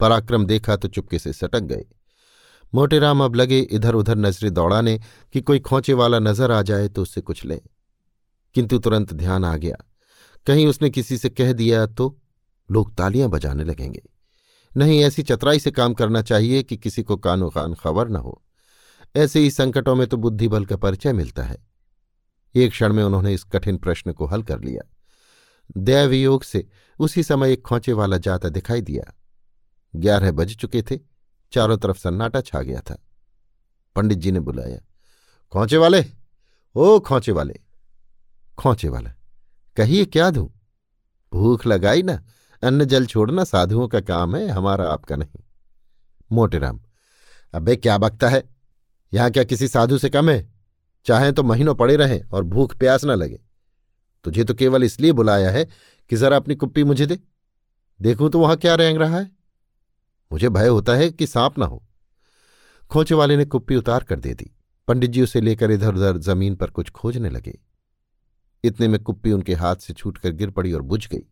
पराक्रम 0.01 0.47
देखा 0.47 0.77
तो 0.77 0.89
चुपके 0.89 1.19
से 1.19 1.33
सटक 1.33 1.61
गए। 1.61 1.85
मोटेराम 2.75 3.25
अब 3.25 3.35
लगे 3.35 3.59
इधर 3.61 3.95
उधर 3.95 4.17
नज़रें 4.17 4.55
दौड़ाने 4.55 5.01
कि 5.35 5.41
कोई 5.41 5.59
खोचे 5.59 5.93
वाला 5.93 6.19
नज़र 6.19 6.53
आ 6.53 6.63
जाए 6.63 6.89
तो 6.89 7.03
उससे 7.03 7.21
कुछ 7.21 7.45
ले। 7.45 7.61
किंतु 8.55 8.79
तुरंत 8.79 9.13
ध्यान 9.13 9.45
आ 9.45 9.57
गया। 9.57 9.77
कहीं 10.47 10.67
उसने 10.67 10.91
किसी 10.91 11.19
से 11.19 11.29
कह 11.29 11.53
दिया 11.53 11.87
तो 11.87 12.19
लोग 12.71 12.95
तालियाँ 12.97 13.29
बजाने 13.31 13.65
लगेंगे। 13.65 14.03
नहीं, 14.77 15.01
ऐसी 15.05 15.23
चतराई 15.23 15.59
से 15.59 15.71
काम 15.71 15.95
करना 15.95 16.23
चाहिए 16.23 16.63
कि 16.63 16.77
किसी 16.77 17.03
को 17.03 17.17
कानो 17.17 17.51
कान 17.51 17.75
खबर 17.75 18.09
न 18.09 18.17
हो। 18.17 18.43
ऐसे 19.17 19.41
ही 19.41 19.51
संकटों 19.51 19.95
में 19.95 20.07
तो 20.07 20.17
बुद्धि 20.17 20.49
बल 20.49 20.65
का 20.65 20.77
परिचय 20.77 21.13
मिलता 21.13 21.43
है। 21.43 21.57
एक 22.55 22.71
क्षण 22.71 22.93
में 22.93 23.03
उन्होंने 23.05 23.35
इस 23.35 23.45
कठिन 23.45 23.77
प्रश्न 23.77 24.13
को 24.13 24.27
हल 24.27 24.43
कर 24.43 24.61
लिया। 24.61 24.83
दैवयोग 25.77 26.43
से 26.43 26.67
उसी 26.99 27.23
समय 27.23 27.53
एक 27.53 27.63
खोचे 27.63 27.93
वाला 27.93 28.19
जाता 28.19 28.49
दिखाई 28.49 28.81
दिया। 28.81 29.13
ग्यारह 29.97 30.33
बज 30.33 30.57
चुके 30.57 30.83
थे, 30.83 30.99
चारों 31.53 31.77
तरफ़ 31.77 31.99
सन्नाटा 31.99 32.41
छा 32.41 32.63
गया 32.63 32.81
था। 32.81 32.97
पंडित 33.97 34.19
जी 34.19 34.33
ने 34.33 34.41
बुलाया, 34.41 34.79
खोचे 35.53 35.77
वाले? 35.77 36.05
ओ 36.77 36.99
खोचे 37.01 37.33
वाले, 37.33 37.61
खोचे 38.59 38.89
वाला, 38.89 39.11
कहिए 39.77 40.05
क्या 40.05 40.31
दूँ? 40.31 40.49
भूख 41.33 41.67
लगाई 41.67 42.03
ना, 42.03 42.23
अन्न 42.63 42.85
जल 42.85 43.07
छोड़ना 43.07 43.45
साधुओं 43.45 43.89
का 43.89 44.01
काम 44.01 44.37
है, 44.37 44.49
हमारा 44.49 44.89
आपका 44.89 45.17
नहीं। 45.17 45.45
मोटेराम 46.33 46.81
अबे 47.55 47.77
क्या 47.77 47.99
बकता 47.99 48.29
है? 48.29 48.43
यहाँ 49.13 49.31
क्या 49.31 49.45
किसी 49.45 49.69
साधु 49.69 49.99
से 49.99 50.11
कम 50.11 50.31
है? 50.31 50.49
चाहे 51.07 51.33
तो 51.33 51.43
महीनों 51.43 51.75
पड़े 51.75 51.97
रहें 51.97 52.23
और 52.23 52.45
भूख 52.45 52.77
प्यास 52.77 53.05
न 53.05 53.11
लगे। 53.11 53.41
तुझे 54.25 54.45
तो 54.45 54.55
केवल 54.55 54.85
इसलिए 54.85 55.13
बुलाया 55.13 55.51
है 55.51 55.65
कि 56.11 56.17
जरा 56.17 56.37
अपनी 56.37 56.55
कुप्पी 56.55 56.85
मुझे 56.85 57.07
दे। 57.07 57.19
देखूँ 58.01 58.31
तो 58.31 58.41
वहाँ 58.41 58.57
क्या 58.57 58.75
रेंग 58.75 58.99
रहा 58.99 59.19
है। 59.19 59.31
मुझे 60.31 60.49
भय 60.49 60.69
होता 60.69 60.95
है 60.95 61.11
कि 61.11 61.27
सांप 61.27 61.59
ना 61.59 61.67
हो। 61.67 61.83
खोचे 62.91 63.15
वाले 63.15 63.37
ने 63.37 63.45
कुप्पी 63.45 63.77
उतार 63.77 64.05
कर 64.05 64.21
दे 64.21 64.35
दी। 64.35 64.51
पंडित 64.89 65.11
जी 65.11 65.23
उसे 65.23 65.41
लेकर 65.41 65.71
इधर 65.71 65.95
उधर 65.95 66.19
ज़मीन 66.19 66.55
पर 66.55 66.71
कुछ 66.71 66.91
खोजने 66.91 67.31
लगे। 67.31 67.59
इतने 68.65 68.89
में 68.89 69.03
कुप्पी 69.03 69.33
उनके 69.33 69.55
हाथ 69.55 69.77
से 69.77 69.93
छूटकर 69.93 70.31
गिर 70.31 70.51
पड़ी 70.51 70.73
और 70.73 70.83
बुझ 70.83 71.07
गई। 71.09 71.23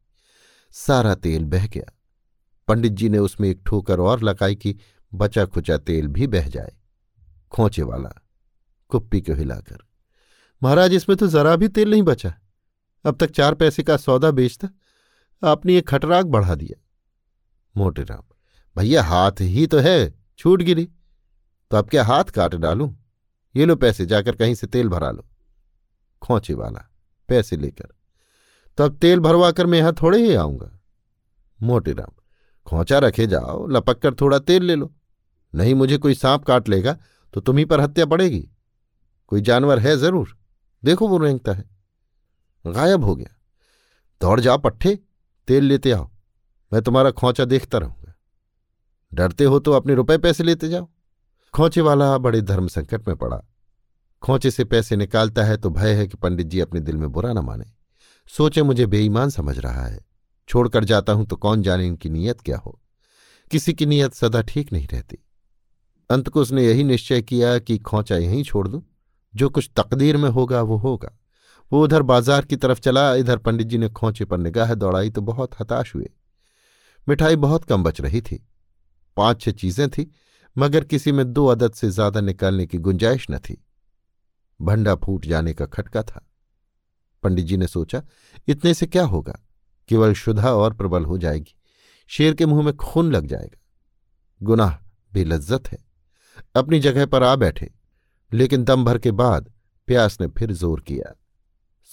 सारा 0.74 1.14
तेल 1.14 1.44
बह 1.44 1.66
गया। 1.66 1.92
पंडित 2.68 2.92
जी 2.92 3.08
ने 3.08 3.18
उसमें 3.18 3.48
एक 3.48 3.62
ठोकर 3.66 4.00
और 4.00 4.22
लगाई 4.22 4.54
कि 4.54 4.76
बचा 5.12 5.44
खुचा 5.46 5.76
तेल 5.78 6.06
भी 6.08 6.26
बह 6.26 6.48
जाए। 6.48 6.72
खोचे 7.52 7.82
वाला 7.82 8.10
कुप्पी 8.90 9.20
को 9.20 9.34
हिलाकर, 9.34 9.78
महाराज, 10.62 10.94
इसमें 10.94 11.16
तो 11.18 11.26
जरा 11.26 11.54
भी 11.56 11.68
तेल 11.68 11.90
नहीं 11.90 12.02
बचा। 12.02 12.32
अब 13.04 13.16
तक 13.16 13.30
चार 13.30 13.54
पैसे 13.54 13.82
का 13.82 13.96
सौदा 13.96 14.30
बेचता, 14.30 14.68
आपने 15.42 15.74
ये 15.74 15.80
खटराग 15.80 16.26
बढ़ा 16.26 16.54
दिया। 16.54 16.80
मोटेराम, 17.74 18.22
भैया 18.76 19.02
हाथ 19.02 19.40
ही 19.40 19.66
तो 19.66 19.78
है, 19.78 20.14
छूट 20.38 20.62
गिरी। 20.62 20.84
तो 21.70 21.76
अब 21.76 21.88
क्या 21.88 22.04
हाथ 22.04 22.24
काट 22.24 22.54
डालूं? 22.54 22.92
ये 23.54 23.64
लो 23.64 23.76
पैसे, 23.76 24.06
जाकर 24.06 24.36
कहीं 24.36 24.54
से 24.54 24.66
तेल 24.66 24.88
भरा 24.88 25.10
लो। 25.10 25.24
खोचे 26.22 26.54
वाला, 26.54 26.88
पैसे 27.28 27.56
लेकर। 27.56 27.88
तो 28.78 28.84
अब 28.84 28.96
तेल 28.96 29.20
भरवा 29.20 29.50
कर 29.52 29.66
मैं 29.66 29.78
यहाँ 29.78 29.92
थोड़े 29.92 30.18
ही 30.18 30.34
आऊँगा। 30.34 30.70
मोटेराम, 31.60 32.12
खोचा 32.66 32.98
रखे 32.98 33.26
जाओ, 33.26 33.66
लपक 33.66 33.98
कर 33.98 34.14
थोड़ा 34.14 34.38
तेल 34.38 34.64
ले 34.64 34.74
लो। 34.74 34.92
नहीं 35.52 35.74
मुझे 35.74 35.98
कोई 35.98 36.14
सांप 36.14 36.44
काट 36.44 36.68
लेगा 36.68 36.96
तो 37.34 37.40
तुम्ही 37.40 37.64
पर 37.64 37.80
हत्या 37.80 38.06
पड़ेगी। 38.06 38.48
कोई 39.26 39.40
जानवर 39.40 39.78
है 39.78 39.96
ज़रूर। 39.96 40.36
देखो 40.82 41.08
वो 41.08 41.18
रेंगता 41.18 41.52
है। 41.52 41.64
गायब 42.64 43.04
हो 43.04 43.14
गया। 43.16 43.36
दौड़ 44.20 44.40
जाओ 44.40 44.58
पट्टे 44.58 44.98
तेल 45.48 45.64
लेते 45.64 45.90
आओ, 45.92 46.10
मैं 46.72 46.82
तुम्हारा 46.82 47.10
खोचा 47.10 47.44
देखता 47.44 47.78
रहूँगा। 47.78 48.14
डरते 49.12 49.44
हो 49.44 49.58
तो 49.58 49.72
अपने 49.72 49.94
रुपए 49.94 50.18
पैसे 50.18 50.44
लेते 50.44 50.68
जाओ। 50.68 50.88
खोचे 51.54 51.80
वाला 51.80 52.16
बड़े 52.18 52.40
धर्म 52.40 52.66
संकट 52.66 53.08
में 53.08 53.16
पड़ा। 53.16 53.40
खोचे 54.22 54.50
से 54.50 54.64
पैसे 54.64 54.96
निकालता 54.96 55.44
है 55.44 55.56
तो 55.56 55.70
भय 55.70 55.94
है 55.94 56.06
कि 56.06 56.16
पंडित 56.16 56.46
जी 56.46 56.60
अपने 56.60 56.80
दिल 56.80 56.96
में 56.96 57.10
बुरा 57.12 57.32
न 57.32 57.38
माने। 57.38 57.64
सोचे 58.28 58.62
मुझे 58.62 58.86
बेईमान 58.86 59.30
समझ 59.30 59.58
रहा 59.58 59.86
है। 59.86 60.00
छोड़कर 60.48 60.84
जाता 60.84 61.12
हूँ 61.12 61.26
तो 61.26 61.36
कौन 61.36 61.62
जाने 61.62 61.86
इनकी 61.86 62.08
नीयत 62.08 62.40
क्या 62.40 62.58
हो? 62.58 62.80
किसी 63.50 63.72
की 63.72 63.86
नीयत 63.86 64.14
सदा 64.14 64.42
ठीक 64.42 64.72
नहीं 64.72 64.86
रहती। 64.88 65.18
अंत 66.10 66.28
को 66.28 66.40
उसने 66.40 66.64
यही 66.64 66.84
निश्चय 66.84 67.22
किया 67.22 67.58
कि 67.58 67.78
खोचा 67.78 68.16
यहीं 68.16 68.42
छोड़ 68.44 68.68
दूँ। 68.68 68.82
जो 69.34 69.48
कुछ 69.48 69.70
तकदीर 69.76 70.16
में 70.16 70.28
होगा, 70.30 70.62
वो 70.62 70.76
होगा। 70.76 71.10
वो 71.72 71.84
उधर 71.84 72.02
बाज़ार 72.02 72.44
की 72.44 72.56
तरफ़ 72.56 72.80
चला, 72.80 73.14
इधर 73.14 73.38
पंडित 73.38 73.66
जी 73.66 73.78
ने 73.78 73.88
खोचे 73.88 74.24
पर 74.24 74.38
निगाह 74.38 74.74
दौड़ाई 74.74 75.10
तो 75.10 75.20
बहुत 75.20 75.60
हताश 75.60 75.94
हुए। 75.94 76.10
मिठाई 77.08 77.36
बहुत 77.36 77.64
कम 77.64 77.82
बच 77.82 78.00
रही 78.00 78.20
थी। 78.20 78.46
पाँच 79.16 79.40
छह 79.40 79.50
चीज़ें 79.50 79.88
थी, 79.90 80.10
मगर 80.58 80.84
किसी 80.84 81.12
में 81.12 81.32
दो 81.32 81.46
अदद 81.46 81.72
से 81.72 81.90
ज़्यादा 81.90 82.20
निकालने 82.20 82.66
की 82.66 82.78
गुंजाइश 82.78 83.26
न 83.30 83.38
थी। 83.38 83.64
भंडा 84.62 84.94
फूट 84.94 85.26
जाने 85.26 85.54
का 85.54 85.66
खटका 85.66 86.02
था। 86.02 86.30
पंडित 87.22 87.46
जी 87.46 87.56
ने 87.56 87.66
सोचा, 87.66 88.02
इतने 88.48 88.74
से 88.74 88.86
क्या 88.86 89.04
होगा? 89.04 89.38
केवल 89.88 90.12
शुद्धा 90.12 90.52
और 90.52 90.74
प्रबल 90.74 91.04
हो 91.04 91.18
जाएगी। 91.18 91.54
शेर 92.08 92.34
के 92.34 92.46
मुँह 92.46 92.64
में 92.64 92.76
खून 92.76 93.12
लग 93.12 93.26
जाएगा। 93.26 93.60
गुनाह 94.42 94.76
बेलज्जत 95.12 95.68
है। 95.68 95.78
अपनी 96.56 96.80
जगह 96.80 97.06
पर 97.06 97.22
आ 97.22 97.36
बैठे। 97.36 97.70
लेकिन 98.32 98.64
दम 98.64 98.84
भर 98.84 98.98
के 98.98 99.10
बाद 99.10 99.52
प्यास 99.86 100.20
ने 100.20 100.26
फिर 100.26 100.52
ज़ोर 100.52 100.80
किया। 100.80 101.14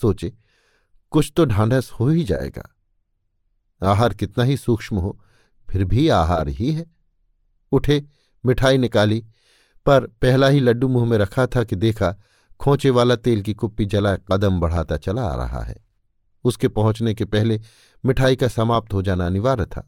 सोचे, 0.02 0.34
कुछ 1.12 1.34
तो 1.36 1.46
ढांढस 1.46 1.92
हो 1.92 2.08
ही 2.08 2.24
जाएगा। 2.24 2.76
आहार 3.84 4.14
कितना 4.14 4.44
ही 4.44 4.58
सूक्ष्म 4.58 4.98
हो, 4.98 5.20
फिर 5.70 5.86
भी 5.86 6.08
आहार 6.10 6.48
ही 6.48 6.72
है। 6.72 6.86
उठे, 7.72 8.04
मिठाई 8.46 8.78
निकाली, 8.78 9.26
पर 9.86 10.06
पहला 10.06 10.48
ही 10.48 10.60
लड्डू 10.60 10.88
मुँह 10.88 11.06
में 11.06 11.18
रखा 11.18 11.48
था 11.48 11.64
कि 11.64 11.76
देखा, 11.76 12.16
खोचे 12.60 12.90
वाला 12.90 13.16
तेल 13.16 13.42
की 13.42 13.54
कुप्पी 13.54 13.86
जला, 13.86 14.16
कदम 14.16 14.60
बढ़ाता 14.60 14.98
चला 14.98 15.24
आ 15.24 15.36
रहा 15.36 15.64
है। 15.64 15.76
उसके 16.44 16.68
पहुँचने 16.68 17.14
के 17.14 17.26
पहले 17.26 17.62
मिठाई 18.06 18.36
का 18.36 18.48
समाप्त 18.48 18.94
हो 18.94 19.02
जाना 19.02 19.26
अनिवार्य 19.26 19.66
था। 19.66 19.88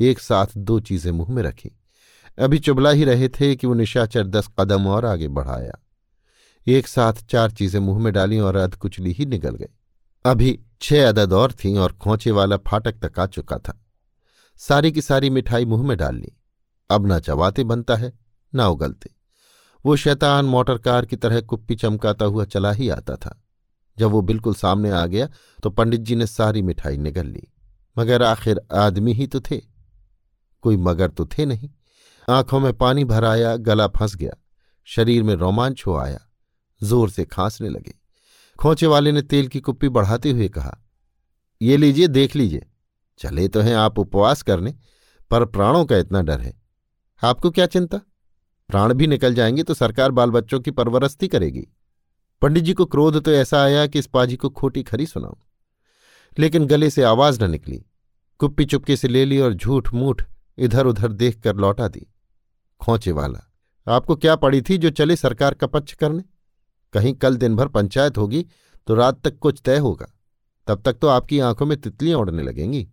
एक 0.00 0.18
साथ 0.18 0.46
दो 0.56 0.80
चीज़ें 0.80 1.12
मुँह 1.12 1.30
में 1.30 1.42
रखी। 1.42 1.70
अभी 2.38 2.58
चुबला 2.58 2.90
ही 2.90 3.04
रहे 3.04 3.28
थे 3.28 3.56
कि 3.56 3.66
वो 3.66 3.74
निशाचर 3.74 4.26
दस 4.26 4.48
कदम 4.60 4.86
और 4.86 5.04
आगे 5.04 5.28
बढ़ाया। 5.28 5.83
एक 6.66 6.88
साथ 6.88 7.12
चार 7.12 7.50
चीज़ें 7.50 7.80
मुँह 7.80 7.98
में 7.98 8.12
डाली 8.12 8.38
और 8.38 8.56
अध 8.56 8.74
कुचली 8.74 9.12
ही 9.12 9.26
निकल 9.26 9.54
गई। 9.54 9.66
अभी 10.24 10.58
छह 10.80 11.08
अदद 11.08 11.32
और 11.32 11.52
थीं 11.52 11.78
और 11.78 11.92
खोचे 11.92 12.30
वाला 12.30 12.56
फाटक 12.56 13.00
तक 13.02 13.18
आ 13.18 13.26
चुका 13.26 13.58
था। 13.58 13.84
सारी 14.56 14.92
की 14.92 15.02
सारी 15.02 15.30
मिठाई 15.30 15.64
मुँह 15.64 15.86
में 15.86 15.96
डाल 15.96 16.16
ली। 16.16 16.32
अब 16.90 17.06
न 17.06 17.18
चबाते 17.18 17.64
बनता 17.64 17.96
है, 17.96 18.12
न 18.54 18.60
उगलते। 18.60 19.10
वो 19.84 19.96
शैतान 19.96 20.44
मोटर 20.44 20.78
कार 20.78 21.06
की 21.06 21.16
तरह 21.16 21.40
कुप्पी 21.40 21.74
चमकाता 21.74 22.24
हुआ 22.24 22.44
चला 22.44 22.72
ही 22.72 22.88
आता 22.88 23.16
था। 23.16 23.42
जब 23.98 24.10
वो 24.10 24.20
बिल्कुल 24.22 24.54
सामने 24.54 24.90
आ 24.90 25.06
गया 25.06 25.28
तो 25.62 25.70
पंडित 25.70 26.00
जी 26.00 26.14
ने 26.14 26.26
सारी 26.26 26.62
मिठाई 26.62 26.96
निगल 26.96 27.26
ली। 27.26 27.48
मगर 27.98 28.22
आखिर 28.22 28.60
आदमी 28.72 29.12
ही 29.12 29.26
तो 29.26 29.40
थे। 29.40 29.60
कोई 30.62 30.76
मगर 30.76 31.08
तो 31.08 31.26
थे 31.26 31.46
नहीं। 31.46 31.70
आँखों 32.30 32.60
में 32.60 32.72
पानी 32.72 33.04
भर 33.04 33.24
आया, 33.24 33.56
गला 33.56 33.86
फंस 33.86 34.16
गया। 34.16 34.32
शरीर 34.84 35.22
में 35.22 35.34
रोमांच 35.34 35.84
हो 35.86 35.96
आया। 35.96 36.20
ज़ोर 36.82 37.10
से 37.10 37.24
खांसने 37.24 37.68
लगे। 37.68 37.94
खोचे 38.58 38.86
वाले 38.86 39.12
ने 39.12 39.22
तेल 39.22 39.48
की 39.48 39.60
कुप्पी 39.60 39.88
बढ़ाते 39.88 40.30
हुए 40.30 40.48
कहा, 40.48 40.78
ये 41.60 41.76
लीजिए, 41.76 42.06
देख 42.08 42.36
लीजिए। 42.36 42.66
चले 43.18 43.46
तो 43.48 43.60
हैं 43.60 43.74
आप 43.74 43.98
उपवास 43.98 44.42
करने, 44.42 44.74
पर 45.30 45.44
प्राणों 45.44 45.84
का 45.84 45.96
इतना 45.96 46.22
डर 46.22 46.40
है। 46.40 46.54
आपको 47.22 47.50
क्या 47.50 47.66
चिंता? 47.66 47.98
प्राण 48.70 48.92
भी 48.94 49.06
निकल 49.06 49.34
जाएँगे 49.34 49.62
तो 49.62 49.74
सरकार 49.74 50.10
बाल 50.10 50.30
बच्चों 50.30 50.60
की 50.60 50.70
परवरस्ती 50.70 51.28
करेगी। 51.28 51.66
पंडित 52.42 52.64
जी 52.64 52.72
को 52.72 52.84
क्रोध 52.84 53.22
तो 53.24 53.30
ऐसा 53.30 53.62
आया 53.62 53.86
कि 53.86 53.98
इस 53.98 54.06
पाजी 54.06 54.36
को 54.36 54.48
खोटी 54.50 54.82
खरी 54.82 55.06
सुनाऊं। 55.06 55.34
लेकिन 56.38 56.66
गले 56.66 56.90
से 56.90 57.02
आवाज़ 57.02 57.42
न 57.44 57.50
निकली। 57.50 57.84
कुप्पी 58.40 58.64
चुपके 58.64 58.96
से 58.96 59.08
ले 59.08 59.24
ली 59.24 59.38
और 59.38 59.54
झूठ 59.54 59.92
मूठ 59.92 60.22
इधर 60.58 60.86
उधर 60.86 61.12
देख 61.12 61.40
कर 61.40 61.56
लौटा 61.56 61.88
दी। 61.88 62.06
खोचे 62.80 63.12
वाला, 63.12 63.40
आपको 63.86 64.16
क्या 64.16 64.36
पड़ी 64.36 64.62
थी 64.62 64.78
जो 64.78 64.90
चले 64.90 65.16
सरकार 65.16 65.54
का 65.54 65.66
पक्ष 65.66 65.94
करने? 65.94 66.22
कहीं 66.94 67.14
कल 67.14 67.36
दिन 67.36 67.56
भर 67.56 67.68
पंचायत 67.68 68.18
होगी 68.18 68.44
तो 68.86 68.94
रात 68.94 69.20
तक 69.24 69.38
कुछ 69.38 69.60
तय 69.64 69.78
होगा। 69.78 70.06
तब 70.66 70.82
तक 70.82 70.94
तो 70.94 71.08
आपकी 71.08 71.38
आँखों 71.38 71.66
में 71.66 71.80
तितलियाँ 71.80 72.18
उड़ने 72.18 72.42
लगेंगी। 72.42 72.88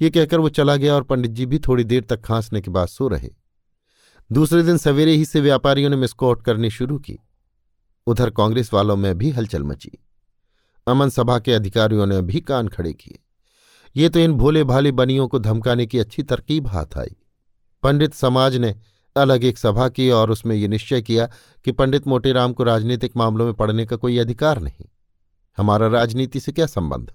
ये 0.00 0.10
कहकर 0.10 0.40
वो 0.40 0.48
चला 0.48 0.76
गया 0.76 0.94
और 0.94 1.02
पंडित 1.02 1.30
जी 1.30 1.46
भी 1.46 1.58
थोड़ी 1.58 1.84
देर 1.84 2.04
तक 2.04 2.20
खांसने 2.20 2.60
के 2.60 2.70
बाद 2.70 2.88
सो 2.88 3.08
रहे। 3.08 3.30
दूसरे 4.30 4.62
दिन 4.62 4.76
सवेरे 4.76 5.12
ही 5.12 5.24
से 5.24 5.40
व्यापारियों 5.40 5.90
ने 5.90 5.96
मिसकोट 5.96 6.42
करनी 6.42 6.70
शुरू 6.70 6.98
की। 6.98 7.18
उधर 8.06 8.30
कांग्रेस 8.30 8.72
वालों 8.74 8.96
में 8.96 9.16
भी 9.18 9.30
हलचल 9.30 9.62
मची। 9.62 9.90
अमन 10.86 11.08
सभा 11.08 11.38
के 11.38 11.52
अधिकारियों 11.52 12.06
ने 12.06 12.20
भी 12.22 12.40
कान 12.40 12.68
खड़े 12.68 12.92
किए। 12.92 13.18
ये 13.96 14.08
तो 14.08 14.18
इन 14.18 14.32
भोले 14.32 14.64
भाले 14.64 14.92
बनियों 14.92 15.26
को 15.28 15.38
धमकाने 15.38 15.86
की 15.86 15.98
अच्छी 15.98 16.22
तरकीब 16.22 16.66
हाथ 16.66 16.98
आई। 16.98 17.16
पंडित 17.82 18.14
समाज 18.14 18.56
ने 18.56 18.74
अलग 19.16 19.44
एक 19.44 19.58
सभा 19.58 19.88
की 19.88 20.10
और 20.10 20.30
उसमें 20.30 20.54
ये 20.56 20.68
निश्चय 20.68 21.02
किया 21.02 21.28
कि 21.66 21.72
पंडित 21.72 22.06
मोटेराम 22.06 22.52
को 22.52 22.64
राजनीतिक 22.64 23.16
मामलों 23.16 23.44
में 23.44 23.54
पढ़ने 23.54 23.86
का 23.86 23.96
कोई 23.96 24.18
अधिकार 24.18 24.60
नहीं। 24.60 24.86
हमारा 25.58 25.86
राजनीति 25.88 26.40
से 26.40 26.52
क्या 26.52 26.66
संबंध? 26.66 27.10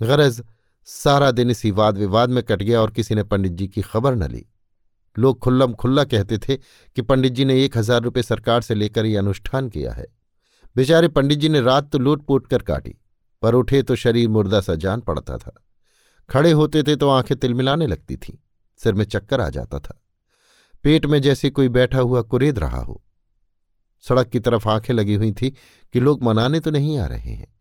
गरज, 0.00 0.42
सारा 0.88 1.30
दिन 1.30 1.50
इसी 1.50 1.70
वाद 1.70 1.98
विवाद 1.98 2.30
में 2.30 2.42
कट 2.42 2.62
गया 2.62 2.80
और 2.80 2.90
किसी 2.90 3.14
ने 3.14 3.22
पंडित 3.22 3.52
जी 3.52 3.68
की 3.68 3.82
खबर 3.82 4.14
न 4.14 4.30
ली। 4.30 4.44
लोग 5.16 5.38
खुल्लम 5.38 5.72
खुल्ला 5.72 6.04
कहते 6.04 6.38
थे 6.38 6.56
कि 6.56 7.02
पंडित 7.02 7.32
जी 7.32 7.44
ने 7.44 7.62
एक 7.64 7.76
हज़ार 7.78 8.02
रुपये 8.02 8.22
सरकार 8.22 8.62
से 8.62 8.74
लेकर 8.74 9.06
ये 9.06 9.16
अनुष्ठान 9.16 9.68
किया 9.68 9.92
है। 9.92 10.06
बेचारे 10.76 11.08
पंडित 11.08 11.38
जी 11.38 11.48
ने 11.48 11.60
रात 11.60 11.90
तो 11.90 11.98
लूट 11.98 12.24
पूट 12.26 12.46
कर 12.46 12.62
काटी, 12.62 12.94
पर 13.42 13.54
उठे 13.54 13.82
तो 13.82 13.96
शरीर 13.96 14.28
मुर्दा 14.28 14.60
सा 14.60 14.74
जान 14.74 15.00
पड़ता 15.00 15.36
था। 15.38 15.54
खड़े 16.28 16.52
होते 16.52 16.82
थे 16.82 16.96
तो 16.96 17.10
आँखें 17.10 17.36
तिलमिलाने 17.36 17.86
लगती 17.86 18.16
थीं, 18.16 18.34
सिर 18.80 18.94
में 18.94 19.04
चक्कर 19.04 19.40
आ 19.40 19.48
जाता 19.48 19.78
था। 19.78 20.00
पेट 20.84 21.06
में 21.06 21.22
जैसे 21.22 21.50
कोई 21.50 21.68
बैठा 21.68 21.98
हुआ 21.98 22.22
कुरेद 22.22 22.58
रहा 22.58 22.78
हो। 22.78 23.04
सड़क 24.00 24.28
की 24.28 24.40
तरफ़ 24.40 24.68
आँखें 24.68 24.94
लगी 24.94 25.14
हुई 25.14 25.32
थी 25.32 25.50
कि 25.92 26.00
लोग 26.00 26.22
मनाने 26.22 26.60
तो 26.60 26.70
नहीं 26.70 26.98
आ 26.98 27.06
रहे 27.06 27.32
हैं। 27.32 27.54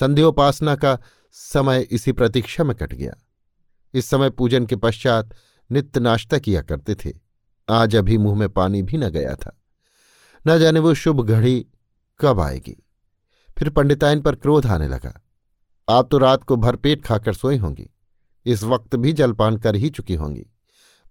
संध्योपासना 0.00 0.76
का 0.76 0.98
समय 1.32 1.80
इसी 1.80 2.12
प्रतीक्षा 2.12 2.64
में 2.64 2.76
कट 2.76 2.94
गया। 2.94 3.12
इस 3.94 4.06
समय 4.06 4.30
पूजन 4.30 4.66
के 4.66 4.76
पश्चात 4.76 5.34
नित्य 5.70 6.00
नाश्ता 6.00 6.38
किया 6.38 6.62
करते 6.62 6.94
थे। 6.94 7.12
आज 7.70 7.96
अभी 7.96 8.18
मुँह 8.18 8.38
में 8.38 8.48
पानी 8.48 8.82
भी 8.82 8.96
न 8.96 9.08
गया 9.08 9.34
था। 9.34 9.60
न 10.46 10.58
जाने 10.58 10.80
वो 10.80 10.94
शुभ 10.94 11.28
घड़ी 11.28 11.66
कब 12.20 12.40
आएगी। 12.40 12.86
फिर 13.58 13.70
पंडिताइन 13.70 14.20
पर 14.20 14.34
क्रोध 14.34 14.66
आने 14.66 14.88
लगा। 14.88 15.22
आप 15.88 16.08
तो 16.10 16.18
रात 16.18 16.44
को 16.44 16.56
भरपेट 16.56 17.04
खाकर 17.04 17.32
सोई 17.32 17.56
होंगी। 17.56 17.90
इस 18.46 18.62
वक्त 18.62 18.96
भी 18.96 19.12
जलपान 19.12 19.56
कर 19.56 19.76
ही 19.76 19.90
चुकी 19.90 20.14
होंगी। 20.14 20.46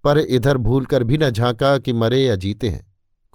पर 0.04 0.18
इधर 0.18 0.58
भूल 0.58 0.86
कर 0.86 1.04
भी 1.04 1.18
न 1.18 1.30
झांका 1.30 1.78
कि 1.78 1.94
मरे 1.94 2.20
या 2.20 2.36
जीते 2.36 2.70
हैं। 2.70 2.86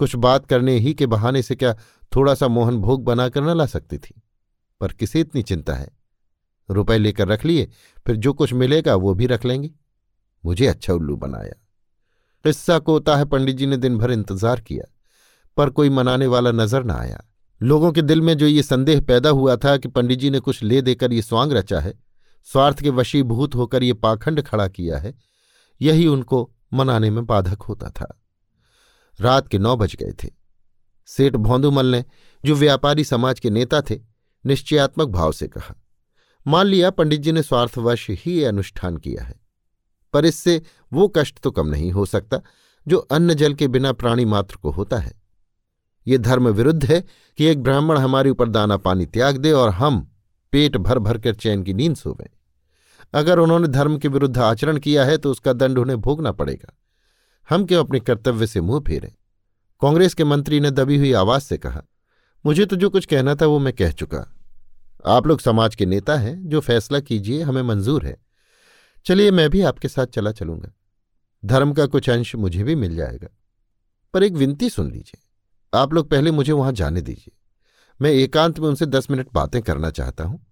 कुछ 0.01 0.15
बात 0.17 0.47
करने 0.47 0.77
ही 0.79 0.95
के 0.95 1.07
बहाने 1.07 1.43
से 1.43 1.55
क्या 1.55 1.75
थोड़ा 2.13 2.35
सा 2.35 2.49
मोहन 2.49 2.79
भोग 2.79 3.05
बनाकर 3.05 3.43
न 3.43 3.57
ला 3.57 3.67
सकती 3.67 3.99
थी? 3.99 4.23
पर 4.81 4.93
किसे 4.93 5.21
इतनी 5.21 5.43
चिंता 5.43 5.75
है? 5.75 5.89
रुपए 6.69 6.99
लेकर 6.99 7.29
रख 7.29 7.45
लिए, 7.45 7.69
फिर 8.07 8.17
जो 8.17 8.33
कुछ 8.33 8.53
मिलेगा 8.53 8.95
वो 8.95 9.15
भी 9.15 9.27
रख 9.27 9.45
लेंगे। 9.45 9.71
मुझे 10.45 10.67
अच्छा 10.67 10.93
उल्लू 10.93 11.17
बनाया। 11.17 11.55
किस्सा 12.45 12.79
कोता 12.79 13.17
है 13.17 13.25
पंडित 13.25 13.57
जी 13.57 13.67
ने 13.67 13.77
दिन 13.77 13.99
भर 13.99 14.11
इंतज़ार 14.11 14.61
किया, 14.61 14.85
पर 15.57 15.71
कोई 15.71 15.91
मनाने 15.91 16.27
वाला 16.27 16.53
नज़र 16.53 16.85
न 16.85 16.91
आया। 16.91 17.23
लोगों 17.61 17.91
के 17.93 18.03
दिल 18.03 18.21
में 18.21 18.37
जो 18.39 18.47
ये 18.47 18.63
संदेह 18.63 19.01
पैदा 19.01 19.31
हुआ 19.31 19.57
था 19.57 19.77
कि 19.77 19.89
पंडित 19.89 20.19
जी 20.19 20.31
ने 20.31 20.41
कुछ 20.41 20.63
ले 20.63 20.81
देकर 20.83 21.13
ये 21.13 21.23
स्वांग 21.23 21.53
रचा 21.53 21.81
है, 21.81 21.95
स्वार्थ 22.49 22.81
के 22.81 22.91
वशीभूत 22.91 23.55
होकर 23.55 23.83
ये 23.83 23.93
पाखंड 23.93 24.43
खड़ा 24.43 24.67
किया 24.69 24.99
है, 24.99 25.15
यही 25.81 26.07
उनको 26.07 26.51
मनाने 26.75 27.11
में 27.11 27.25
बाधक 27.27 27.63
होता 27.63 27.91
था। 27.91 28.07
रात 29.19 29.49
के 29.49 29.59
नौ 29.59 29.77
बज 29.77 29.95
गए 29.97 30.13
थे। 30.25 30.31
सेठ 31.09 31.37
भौंदूमल 31.37 31.87
ने, 31.87 32.05
जो 32.45 32.55
व्यापारी 32.55 33.05
समाज 33.05 33.41
के 33.41 33.51
नेता 33.51 33.81
थे, 33.81 33.99
निश्चयात्मक 34.45 35.09
भाव 35.09 35.33
से 35.33 35.49
कहा, 35.49 35.75
मान 36.47 36.67
लिया 36.67 36.91
पंडित 36.91 37.21
जी 37.21 37.33
ने 37.33 37.43
स्वार्थवश 37.43 38.07
ही 38.11 38.43
अनुष्ठान 38.45 38.97
किया 38.97 39.25
है, 39.25 39.35
पर 40.15 40.25
इससे 40.25 40.61
वो 40.93 41.09
कष्ट 41.09 41.39
तो 41.39 41.51
कम 41.51 41.67
नहीं 41.67 41.91
हो 41.93 42.07
सकता, 42.07 42.41
जो 42.87 42.99
अन्न 42.99 43.35
जल 43.35 43.55
के 43.55 43.69
बिना 43.69 43.93
प्राणी 43.93 44.25
मात्र 44.25 44.57
को 44.57 44.71
होता 44.71 44.99
है। 44.99 45.13
ये 46.07 46.19
धर्म 46.19 46.49
विरुद्ध 46.49 46.85
है 46.85 47.01
कि 47.39 47.45
एक 47.45 47.63
ब्राह्मण 47.63 47.99
हमारे 47.99 48.31
ऊपर 48.31 48.49
दाना 48.49 48.77
पानी 48.77 49.07
त्याग 49.07 49.37
दे 49.37 49.53
और 49.53 49.71
हम 49.71 50.01
पेट 50.53 50.77
भर 50.77 50.99
भर 50.99 51.19
कर 51.19 51.35
चैन 51.35 51.63
की 51.63 51.75
नींद 51.75 51.97
सोवें। 51.97 52.27
अगर 53.15 53.39
उन्होंने 53.39 53.69
धर्म 53.69 53.99
के 53.99 54.09
विरुद्ध 54.09 54.39
आचरण 54.39 54.79
किया 54.79 55.05
है 55.05 55.17
तो 55.19 55.31
उसका 55.31 55.53
दंड 55.53 55.79
उन्हें 55.79 56.01
भोगना 56.01 56.33
पड़ेगा। 56.33 56.73
हम 57.49 57.67
क्यों 57.67 57.85
अपने 57.85 58.01
कर्तव्य 58.01 58.47
से 58.47 58.61
मुँह 58.61 58.81
फेरें? 58.81 59.13
कांग्रेस 59.83 60.15
के 60.15 60.25
मंत्री 60.25 60.61
ने 60.61 60.71
दबी 60.71 60.97
हुई 60.97 61.13
आवाज़ 61.13 61.43
से 61.43 61.59
कहा, 61.59 61.83
मुझे 62.47 62.67
तो 62.67 62.77
जो 62.77 62.91
कुछ 62.91 63.07
कहना 63.07 63.35
था, 63.35 63.47
वो 63.47 63.59
मैं 63.59 63.73
कह 63.73 63.91
चुका। 63.91 64.37
आप 65.07 65.27
लोग 65.27 65.41
समाज 65.41 65.75
के 65.75 65.87
नेता 65.87 66.17
हैं, 66.17 66.49
जो 66.49 66.61
फैसला 66.61 67.01
कीजिए, 67.01 67.43
हमें 67.43 67.63
मंजूर 67.63 68.07
है। 68.07 68.17
चलिए, 69.05 69.31
मैं 69.31 69.51
भी 69.51 69.61
आपके 69.63 69.89
साथ 69.89 70.07
चला 70.07 70.33
चलूँगा। 70.33 70.73
धर्म 71.45 71.73
का 71.73 71.87
कुछ 71.87 72.11
अंश 72.11 72.35
मुझे 72.35 72.63
भी 72.65 72.75
मिल 72.75 72.97
जाएगा। 72.97 73.29
पर 74.15 74.23
एक 74.23 74.33
विनती 74.33 74.71
सुन 74.71 74.91
लीजिए। 74.91 75.21
आप 75.75 75.95
लोग 75.95 76.11
पहले 76.11 76.31
मुझे 76.31 76.53
वहाँ 76.53 76.73
जाने 76.73 77.01
दीजिए। 77.01 77.37
मैं 78.01 78.11
एकांत 78.11 78.59
में 78.61 78.69
उनसे 78.69 78.87
दस 78.87 79.11
मिनट 79.11 79.29
बातें 79.33 79.63
करना 79.63 79.91
चाहता 79.91 80.25
हूँ। 80.25 80.47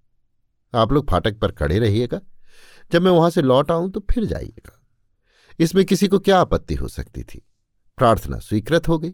आप 0.74 0.92
लोग 0.92 1.10
फाटक 1.10 1.38
पर 1.38 1.52
खड़े 1.52 1.78
रहिएगा। 1.78 2.20
जब 2.92 3.02
मैं 3.02 3.10
वहाँ 3.10 3.30
से 3.30 3.42
लौट 3.42 3.70
आऊँ 3.70 3.90
तो 3.90 4.00
फिर 4.10 4.24
जाइएगा। 4.24 4.78
इसमें 5.58 5.84
किसी 5.84 6.08
को 6.08 6.18
क्या 6.18 6.38
आपत्ति 6.38 6.74
हो 6.74 6.88
सकती 6.88 7.22
थी? 7.22 7.42
प्रार्थना 7.98 8.38
स्वीकृत 8.38 8.88
हो 8.88 8.98
गई। 8.98 9.12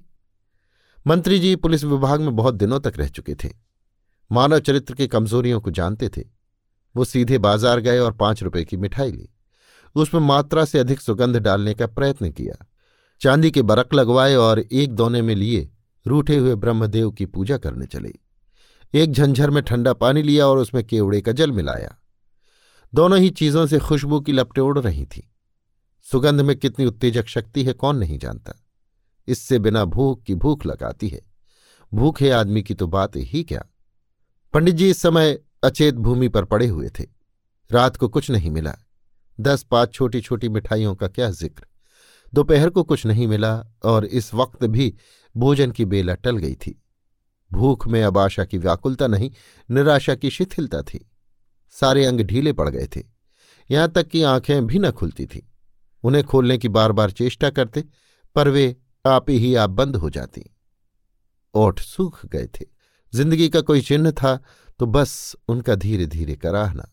मंत्री 1.07 1.39
जी 1.39 1.55
पुलिस 1.57 1.85
विभाग 1.85 2.21
में 2.21 2.35
बहुत 2.37 2.55
दिनों 2.55 2.81
तक 2.81 2.93
रह 2.97 3.09
चुके 3.09 3.35
थे। 3.35 3.49
मानव 4.31 4.59
चरित्र 4.59 4.95
की 4.95 5.07
कमजोरियों 5.07 5.61
को 5.61 5.71
जानते 5.71 6.09
थे। 6.09 6.25
वो 6.95 7.05
सीधे 7.05 7.39
बाज़ार 7.39 7.81
गए 7.81 7.99
और 7.99 8.13
पाँच 8.13 8.43
रुपए 8.43 8.65
की 8.65 8.77
मिठाई 8.77 9.13
ली। 9.13 9.29
उसमें 9.97 10.21
मात्रा 10.21 10.65
से 10.65 10.79
अधिक 10.79 11.01
सुगंध 11.01 11.37
डालने 11.37 11.75
का 11.75 11.87
प्रयत्न 11.87 12.31
किया। 12.31 12.65
चांदी 13.21 13.51
के 13.51 13.63
बरक 13.63 13.95
लगवाए 13.95 14.35
और 14.35 14.59
एक 14.61 14.95
दोने 14.95 15.23
में 15.23 15.35
लिए 15.35 15.69
रूठे 16.07 16.37
हुए 16.37 16.55
ब्रह्मदेव 16.55 17.11
की 17.11 17.27
पूजा 17.27 17.59
करने 17.59 17.87
चले। 17.87 18.13
एक 18.95 19.13
झंझर 19.13 19.51
में 19.51 19.63
ठंडा 19.63 19.93
पानी 19.93 20.23
लिया 20.23 20.47
और 20.47 20.59
उसमें 20.59 20.85
केवड़े 20.85 21.21
का 21.21 21.33
जल 21.33 21.53
मिलाया। 21.53 21.97
दोनों 22.95 23.19
ही 23.19 23.31
चीज़ों 23.31 23.67
से 23.67 23.79
खुशबू 23.79 24.21
की 24.21 24.33
लपटें 24.33 24.63
उड़ 24.63 24.79
रही 24.79 25.05
थीं। 25.05 25.23
सुगंध 26.03 26.41
में 26.41 26.57
कितनी 26.57 26.87
उत्तेजक 26.87 27.27
शक्ति 27.27 27.65
है 27.65 27.73
कौन 27.73 27.97
नहीं 27.97 28.19
जानता। 28.19 28.55
इससे 29.29 29.59
बिना 29.59 29.85
भूख 29.85 30.23
की 30.23 30.35
भूख 30.35 30.67
लगाती 30.67 31.09
है। 31.09 31.21
भूखे 31.95 32.31
आदमी 32.31 32.63
की 32.63 32.75
तो 32.75 32.87
बात 32.87 33.17
ही 33.17 33.43
क्या? 33.43 33.65
पंडित 34.55 34.75
जी 34.75 34.91
इस 34.91 34.99
समय 34.99 35.39
अचेत 35.65 35.95
भूमि 35.95 36.29
पर 36.29 36.45
पड़े 36.45 36.67
हुए 36.67 36.89
थे। 36.89 37.05
रात 37.71 37.97
को 37.97 38.09
कुछ 38.09 38.31
नहीं 38.31 38.51
मिला। 38.51 38.75
दस 39.41 39.63
पाँच 39.63 39.93
छोटी 39.93 40.21
छोटी 40.21 40.49
मिठाइयों 40.49 40.95
का 40.95 41.09
क्या 41.09 41.31
ज़िक्र। 41.31 41.67
दोपहर 42.35 42.71
को 42.71 42.83
कुछ 42.83 43.07
नहीं 43.07 43.27
मिला 43.27 43.65
और 43.85 44.05
इस 44.05 44.35
वक्त 44.35 44.65
भी 44.65 44.95
भोजन 45.37 45.71
की 45.71 45.85
बेला 45.85 46.15
टल 46.15 46.37
गई 46.37 46.55
थी। 46.55 46.83
भूख 47.53 47.89
में 47.89 48.03
अब 48.03 48.19
आशा 48.19 48.45
की 48.45 48.59
व्याकुलता 48.59 49.07
नहीं, 49.07 49.31
निराशा 49.71 50.15
की 50.15 50.31
शिथिलता 50.31 50.83
थी। 50.83 51.11
सारे 51.77 52.05
अंग 52.05 52.21
ढीले 52.21 52.53
पड़ 52.53 52.69
गए 52.69 52.87
थे। 52.97 53.03
यहाँ 53.71 53.89
तक 53.89 54.09
कि 54.09 54.23
आँखें 54.23 54.67
भी 54.67 54.79
न 54.79 54.91
खुलती 54.91 55.27
थीं। 55.27 55.41
उन्हें 56.05 56.25
खोलने 56.25 56.59
की 56.59 56.69
बार 56.69 56.93
बार 56.93 57.11
चेष्टा 57.11 57.51
करते, 57.51 57.85
पर 58.37 58.49
वे 58.49 58.77
आप 59.05 59.31
ही 59.31 59.55
आप 59.55 59.71
बंद 59.71 59.97
हो 59.97 60.11
जाती। 60.11 60.45
ओठ 61.55 61.81
सूख 61.81 62.25
गए 62.27 62.47
थे। 62.55 62.65
ज़िंदगी 63.13 63.49
का 63.49 63.61
कोई 63.61 63.81
चिन्ह 63.81 64.11
था 64.13 64.39
तो 64.81 64.87
बस 64.87 65.37
उनका 65.49 65.75
धीरे 65.75 66.07
धीरे 66.07 66.35
कराहना। 66.37 66.89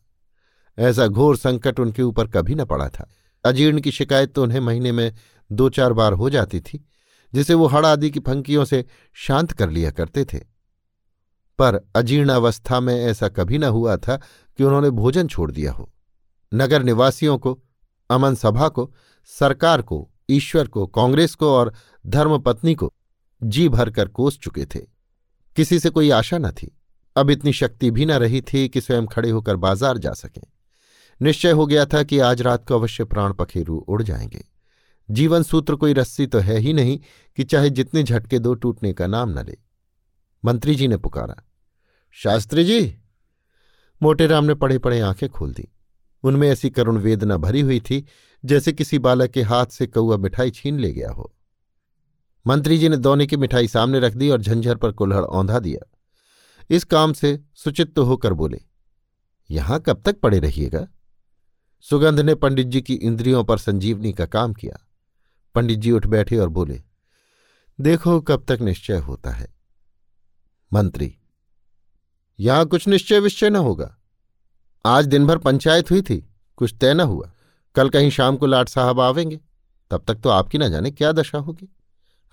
ऐसा 0.78 1.08
घोर 1.08 1.38
संकट 1.38 1.80
उनके 1.80 2.04
ऊपर 2.04 2.28
कभी 2.28 2.56
न 2.56 2.66
पड़ा 2.66 2.88
था। 2.90 3.10
अजीर्ण 3.44 3.82
की 3.82 3.92
शिकायत 3.92 4.34
तो 4.34 4.44
उन्हें 4.44 4.60
महीने 4.60 4.92
में 4.92 5.14
दो 5.50 5.70
चार 5.70 5.94
बार 5.94 6.14
हो 6.14 6.30
जाती 6.30 6.60
थी, 6.60 6.86
जिसे 7.34 7.54
वो 7.54 7.68
हड़ 7.68 7.86
आदि 7.86 8.10
की 8.10 8.20
फंकियों 8.20 8.66
से 8.66 8.84
शांत 9.18 9.52
कर 9.52 9.70
लिया 9.70 9.92
करते 9.92 10.26
थे। 10.26 10.40
पर 11.60 11.90
अजीर्ण 11.96 12.30
अवस्था 12.30 12.80
में 12.80 12.96
ऐसा 12.96 13.30
कभी 13.30 13.58
न 13.58 13.64
हुआ 13.64 13.98
था 13.98 14.18
कि 14.58 14.64
उन्होंने 14.64 14.90
भोजन 14.90 15.28
छोड़ 15.28 15.52
दिया 15.52 15.72
हो। 15.72 15.94
नगर 16.54 16.84
निवासियों 16.84 17.38
को, 17.38 17.64
अमन 18.10 18.36
सभा 18.36 18.68
को, 18.68 18.94
सरकार 19.26 19.82
को, 19.82 20.12
ईश्वर 20.30 20.68
को, 20.68 20.88
कांग्रेस 20.88 21.36
को 21.36 21.52
और 21.52 21.74
धर्मपत्नी 22.08 22.76
को 22.76 22.94
जी 23.44 23.70
भरकर 23.70 24.08
कोस 24.08 24.40
चुके 24.40 24.66
थे। 24.66 24.80
किसी 25.56 25.80
से 25.80 25.90
कोई 25.90 26.10
आशा 26.10 26.38
न 26.38 26.52
थी। 26.52 26.78
अब 27.16 27.30
इतनी 27.30 27.54
शक्ति 27.54 27.92
भी 27.92 28.06
न 28.06 28.12
रही 28.12 28.42
थी 28.42 28.70
कि 28.70 28.82
स्वयं 28.82 29.06
खड़े 29.06 29.30
होकर 29.30 29.56
बाज़ार 29.56 29.98
जा 29.98 30.14
सकें। 30.14 30.44
निश्चय 31.22 31.52
हो 31.52 31.66
गया 31.66 31.86
था 31.86 32.04
कि 32.04 32.20
आज 32.20 32.42
रात 32.42 32.68
को 32.68 32.76
अवश्य 32.76 33.04
प्राण 33.04 33.34
पखेरू 33.34 33.78
उड़ 33.78 34.04
जाएँगे। 34.04 34.46
जीवन 35.12 35.44
सूत्र 35.44 35.76
कोई 35.76 35.94
रस्सी 35.94 36.28
तो 36.28 36.40
है 36.40 36.58
ही 36.58 36.74
नहीं 36.74 37.00
कि 37.36 37.44
चाहे 37.44 37.70
जितने 37.70 38.04
झटके 38.04 38.40
दो 38.40 38.54
टूटने 38.54 38.94
का 38.94 39.08
नाम 39.08 39.40
न 39.40 39.46
ले। 39.46 39.58
मंत्री 40.46 40.76
जी 40.76 40.88
ने 40.88 40.98
पुकारा 40.98 41.45
शास्त्री 42.18 42.64
जी। 42.64 42.96
मोटेराम 44.02 44.46
ने 44.46 44.54
पड़े 44.54 44.78
पड़े 44.80 45.00
आँखें 45.00 45.28
खोल 45.30 45.54
दी। 45.54 45.68
उनमें 46.24 46.48
ऐसी 46.50 46.70
करुण 46.70 46.98
वेदना 46.98 47.38
भरी 47.38 47.62
हुई 47.62 47.80
थी, 47.80 48.06
जैसे 48.44 48.74
किसी 48.74 49.00
बालक 49.00 49.32
के 49.32 49.42
हाथ 49.42 49.66
से 49.66 49.88
कौआ 49.88 50.18
मिठाई 50.18 50.52
छीन 50.52 50.80
ले 50.80 50.92
गया 50.94 51.10
हो। 51.12 51.36
मंत्री 52.46 52.78
जी 52.78 52.90
ने 52.90 52.98
दोने 52.98 53.26
की 53.28 53.38
मिठाई 53.38 53.68
सामने 53.68 54.00
रख 54.00 54.14
दी 54.14 54.30
और 54.30 54.42
झंझर 54.42 54.76
पर 54.76 54.92
कुल्हड़ 54.92 55.24
औंधा 55.24 55.60
दिया। 55.60 56.00
इस 56.70 56.84
काम 56.84 57.14
से 57.14 57.40
सुचित्त 57.56 58.00
होकर 58.00 58.34
बोले, 58.34 58.62
यहाँ 59.50 59.80
कब 59.80 60.02
तक 60.06 60.20
पड़े 60.20 60.40
रहिएगा? 60.40 60.88
सुगंध 61.86 62.20
ने 62.20 62.36
पंडित 62.36 62.68
जी 62.68 62.82
की 62.82 62.94
इंद्रियों 62.94 63.44
पर 63.44 63.58
संजीवनी 63.58 64.14
का 64.14 64.26
काम 64.26 64.54
किया। 64.54 64.80
पंडित 65.56 65.80
जी 65.80 65.92
उठ 65.92 66.08
बैठे 66.08 66.38
और 66.38 66.50
बोले, 66.50 66.82
देखो 67.80 68.20
कब 68.22 68.46
तक 68.48 68.62
निश्चय 68.62 68.98
होता 69.00 69.32
है। 69.32 69.54
मंत्री 70.72 71.16
यहाँ 72.40 72.66
कुछ 72.66 72.88
निश्चय 72.88 73.20
विश्चय 73.20 73.50
न 73.50 73.56
होगा। 73.56 73.98
आज 74.86 75.06
दिन 75.06 75.28
भर 75.28 75.38
पंचायत 75.38 75.92
हुई 75.92 76.02
थी, 76.02 76.30
कुछ 76.58 76.76
तय 76.82 76.94
न 76.94 77.00
हुआ। 77.00 77.32
कल 77.76 77.90
कहीं 77.90 78.10
शाम 78.10 78.38
को 78.38 78.46
लाट 78.46 78.70
साहब 78.70 79.00
आवेंगे, 79.00 79.40
तब 79.92 80.04
तक 80.08 80.16
तो 80.16 80.30
आपकी 80.30 80.58
ना 80.58 80.68
जाने 80.68 80.92
क्या 80.92 81.12
दशा 81.12 81.38
होगी। 81.38 81.70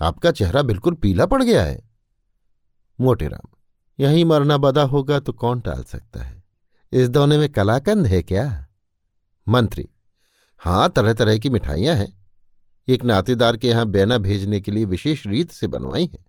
आपका 0.01 0.31
चेहरा 0.31 0.63
बिल्कुल 0.63 0.95
पीला 0.95 1.27
पड़ 1.27 1.43
गया 1.43 1.65
है। 1.65 1.81
मोटेराम 3.01 3.49
यहीं 4.01 4.25
मरना 4.25 4.57
बदा 4.57 4.83
होगा 4.83 5.21
तो 5.21 5.33
कौन 5.33 5.61
टाल 5.61 5.83
सकता 5.83 6.23
है? 6.23 6.43
इस 6.93 7.09
दोने 7.09 7.39
में 7.39 7.49
कलाकंद 7.49 8.07
है 8.07 8.23
क्या? 8.23 8.67
मंत्री 9.49 9.89
हाँ 10.57 10.89
तरह 10.91 11.13
तरह 11.13 11.39
की 11.39 11.51
मिठाइयाँ 11.51 11.97
हैं। 11.97 12.27
एक 12.89 13.05
नातेदार 13.05 13.57
के 13.57 13.69
यहाँ 13.69 13.87
बैना 13.87 14.19
भेजने 14.19 14.61
के 14.61 14.73
लिए 14.73 14.85
विशेष 14.85 15.27
रीत 15.27 15.51
से 15.51 15.67
बनवाई 15.67 16.11
है। 16.13 16.25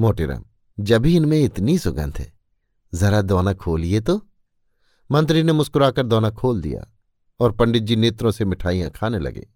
मोटेराम 0.00 0.44
जब 0.80 1.06
ही 1.06 1.16
इनमें 1.16 1.40
इतनी 1.40 1.78
सुगंध 1.78 2.18
है 2.18 2.35
जरा 2.94 3.22
दोना 3.22 3.52
खोलिए 3.52 4.00
तो। 4.00 4.28
मंत्री 5.10 5.42
ने 5.42 5.52
मुस्कुराकर 5.52 6.02
दोना 6.02 6.30
खोल 6.30 6.60
दिया 6.60 6.92
और 7.40 7.52
पंडित 7.52 7.82
जी 7.82 7.96
नेत्रों 7.96 8.30
से 8.30 8.44
मिठाइयाँ 8.44 8.90
खाने 8.90 9.18
लगे। 9.18 9.48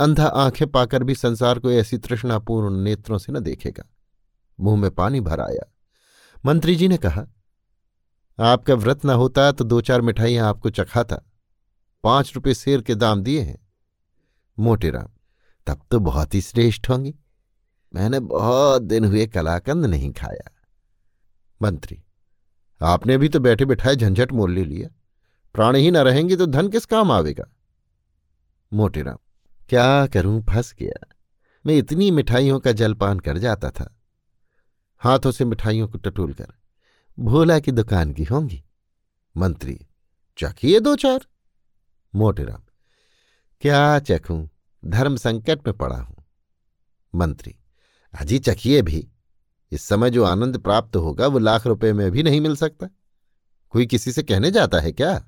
अंधा 0.00 0.26
आँखें 0.26 0.70
पाकर 0.70 1.04
भी 1.04 1.14
संसार 1.14 1.58
को 1.58 1.70
ऐसी 1.70 1.98
तृष्णापूर्ण 1.98 2.76
नेत्रों 2.76 3.18
से 3.18 3.32
न 3.32 3.40
देखेगा। 3.40 3.84
मुँह 4.60 4.80
में 4.80 4.90
पानी 4.90 5.20
भर 5.20 5.40
आया। 5.40 5.72
मंत्री 6.46 6.76
जी 6.76 6.88
ने 6.88 6.96
कहा, 6.96 7.26
आपका 8.40 8.74
व्रत 8.74 9.04
न 9.04 9.10
होता 9.10 9.52
तो 9.52 9.64
दो 9.64 9.80
चार 9.80 10.00
मिठाइयाँ 10.00 10.48
आपको 10.48 10.70
चखाता। 10.70 11.20
पाँच 12.04 12.32
रुपये 12.34 12.54
शेर 12.54 12.82
के 12.82 12.94
दाम 12.94 13.22
दिए 13.22 13.40
हैं। 13.40 13.68
मोटेराम 14.58 15.08
तब 15.66 15.82
तो 15.90 16.00
बहुत 16.00 16.34
ही 16.34 16.40
श्रेष्ठ 16.40 16.88
होंगी। 16.90 17.14
मैंने 17.94 18.20
बहुत 18.20 18.82
दिन 18.82 19.04
हुए 19.04 19.26
कलाकंद 19.26 19.86
नहीं 19.86 20.12
खाया। 20.12 20.50
मंत्री 21.62 22.03
आपने 22.82 23.18
भी 23.18 23.28
तो 23.28 23.40
बैठे 23.40 23.64
बिठाए 23.64 23.96
झंझट 23.96 24.32
मोल 24.32 24.52
ले 24.52 24.64
लिया। 24.64 24.88
प्राण 25.54 25.76
ही 25.76 25.90
न 25.90 25.96
रहेंगे 25.96 26.36
तो 26.36 26.46
धन 26.46 26.68
किस 26.68 26.86
काम 26.86 27.12
आवेगा? 27.12 27.44
मोटेराम 28.72 29.18
क्या 29.68 30.06
करूँ? 30.06 30.42
फंस 30.42 30.74
गया। 30.78 31.06
मैं 31.66 31.74
इतनी 31.74 32.10
मिठाइयों 32.10 32.58
का 32.60 32.72
जलपान 32.72 33.20
कर 33.20 33.38
जाता 33.38 33.70
था। 33.70 33.98
हाथों 34.98 35.32
से 35.32 35.44
मिठाइयों 35.44 35.88
को 35.88 35.98
टटोल 35.98 36.32
कर 36.32 36.46
भोला 37.18 37.58
की 37.58 37.72
दुकान 37.72 38.12
की 38.12 38.24
होंगी? 38.24 38.64
मंत्री, 39.36 39.86
चखिए 40.38 40.80
दो 40.80 40.96
चार? 40.96 41.26
मोटेराम 42.14 42.62
क्या 43.60 43.98
चखूं? 43.98 44.48
धर्म 44.84 45.16
संकट 45.16 45.66
में 45.66 45.76
पड़ा 45.76 45.96
हूँ। 45.96 46.24
मंत्री, 47.14 47.54
अजी 48.20 48.38
चखिए 48.38 48.82
भी। 48.82 49.08
इस 49.74 49.82
समय 49.82 50.10
जो 50.10 50.24
आनंद 50.24 50.58
प्राप्त 50.58 50.96
होगा, 50.96 51.26
वो 51.26 51.38
लाख 51.38 51.66
रुपए 51.66 51.92
में 51.92 52.10
भी 52.10 52.22
नहीं 52.22 52.40
मिल 52.40 52.56
सकता। 52.56 52.88
कोई 53.74 53.86
किसी 53.86 54.12
से 54.12 54.22
कहने 54.22 54.50
जाता 54.50 54.80
है 54.80 54.92
क्या? 54.92 55.22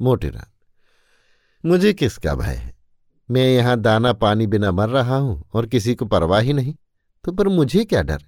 मोटेराम 0.00 0.48
मुझे 1.64 1.92
किसका 1.92 2.34
भय 2.34 2.54
है? 2.54 2.74
मैं 3.28 3.46
यहाँ 3.46 3.76
दाना 3.78 4.12
पानी 4.14 4.46
बिना 4.46 4.70
मर 4.72 4.88
रहा 4.88 5.16
हूँ 5.16 5.42
और 5.54 5.66
किसी 5.66 5.94
को 5.94 6.06
परवाह 6.06 6.40
ही 6.40 6.52
नहीं 6.52 6.74
तो 7.24 7.32
पर 7.32 7.48
मुझे 7.48 7.84
क्या 7.84 8.02
डर? 8.02 8.22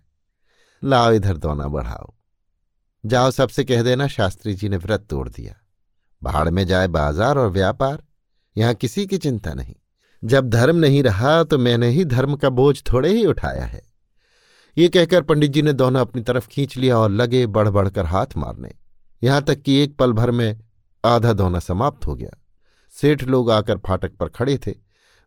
लाओ 0.83 1.13
इधर 1.13 1.37
दोना 1.37 1.69
बढ़ाओ। 1.69 2.13
जाओ 3.05 3.31
सबसे 3.31 3.65
कह 3.65 3.83
देना, 3.83 4.07
शास्त्री 4.09 4.55
जी 4.55 4.69
ने 4.69 4.77
व्रत 4.77 5.07
तोड़ 5.11 5.29
दिया। 5.29 5.55
भाड़ 6.23 6.49
में 6.51 6.67
जाए 6.67 6.89
बाज़ार 6.89 7.39
और 7.39 7.51
व्यापार, 7.51 8.03
यहाँ 8.57 8.75
किसी 8.75 9.07
की 9.07 9.19
चिंता 9.19 9.55
नहीं। 9.55 9.75
जब 10.23 10.51
धर्म 10.51 10.77
नहीं 10.77 11.03
रहा 11.03 11.43
तो 11.45 11.59
मैंने 11.59 11.89
ही 11.89 12.05
धर्म 12.05 12.37
का 12.37 12.49
बोझ 12.51 12.83
थोड़े 12.93 13.09
ही 13.09 13.25
उठाया 13.27 13.65
है। 13.65 13.83
ये 14.77 14.89
कहकर 14.89 15.23
पंडित 15.23 15.51
जी 15.51 15.63
ने 15.63 15.73
दोनों 15.73 16.01
अपनी 16.01 16.23
तरफ़ 16.23 16.49
खींच 16.49 16.77
लिया 16.77 16.99
और 16.99 17.11
लगे 17.11 17.47
बढ़ 17.47 17.69
बढ़कर 17.69 18.07
हाथ 18.07 18.37
मारने। 18.37 18.71
यहाँ 19.23 19.43
तक 19.43 19.63
कि 19.63 19.75
एक 19.75 19.97
पल 19.97 20.13
भर 20.13 20.31
में 20.31 20.61
आधा 21.05 21.33
दोना 21.33 21.59
समाप्त 21.59 22.07
हो 22.07 22.15
गया। 22.15 22.31
सेठ 22.95 23.23
लोग 23.23 23.51
आकर 23.51 23.79
फाटक 23.79 24.17
पर 24.17 24.29
खड़े 24.29 24.59
थे। 24.67 24.75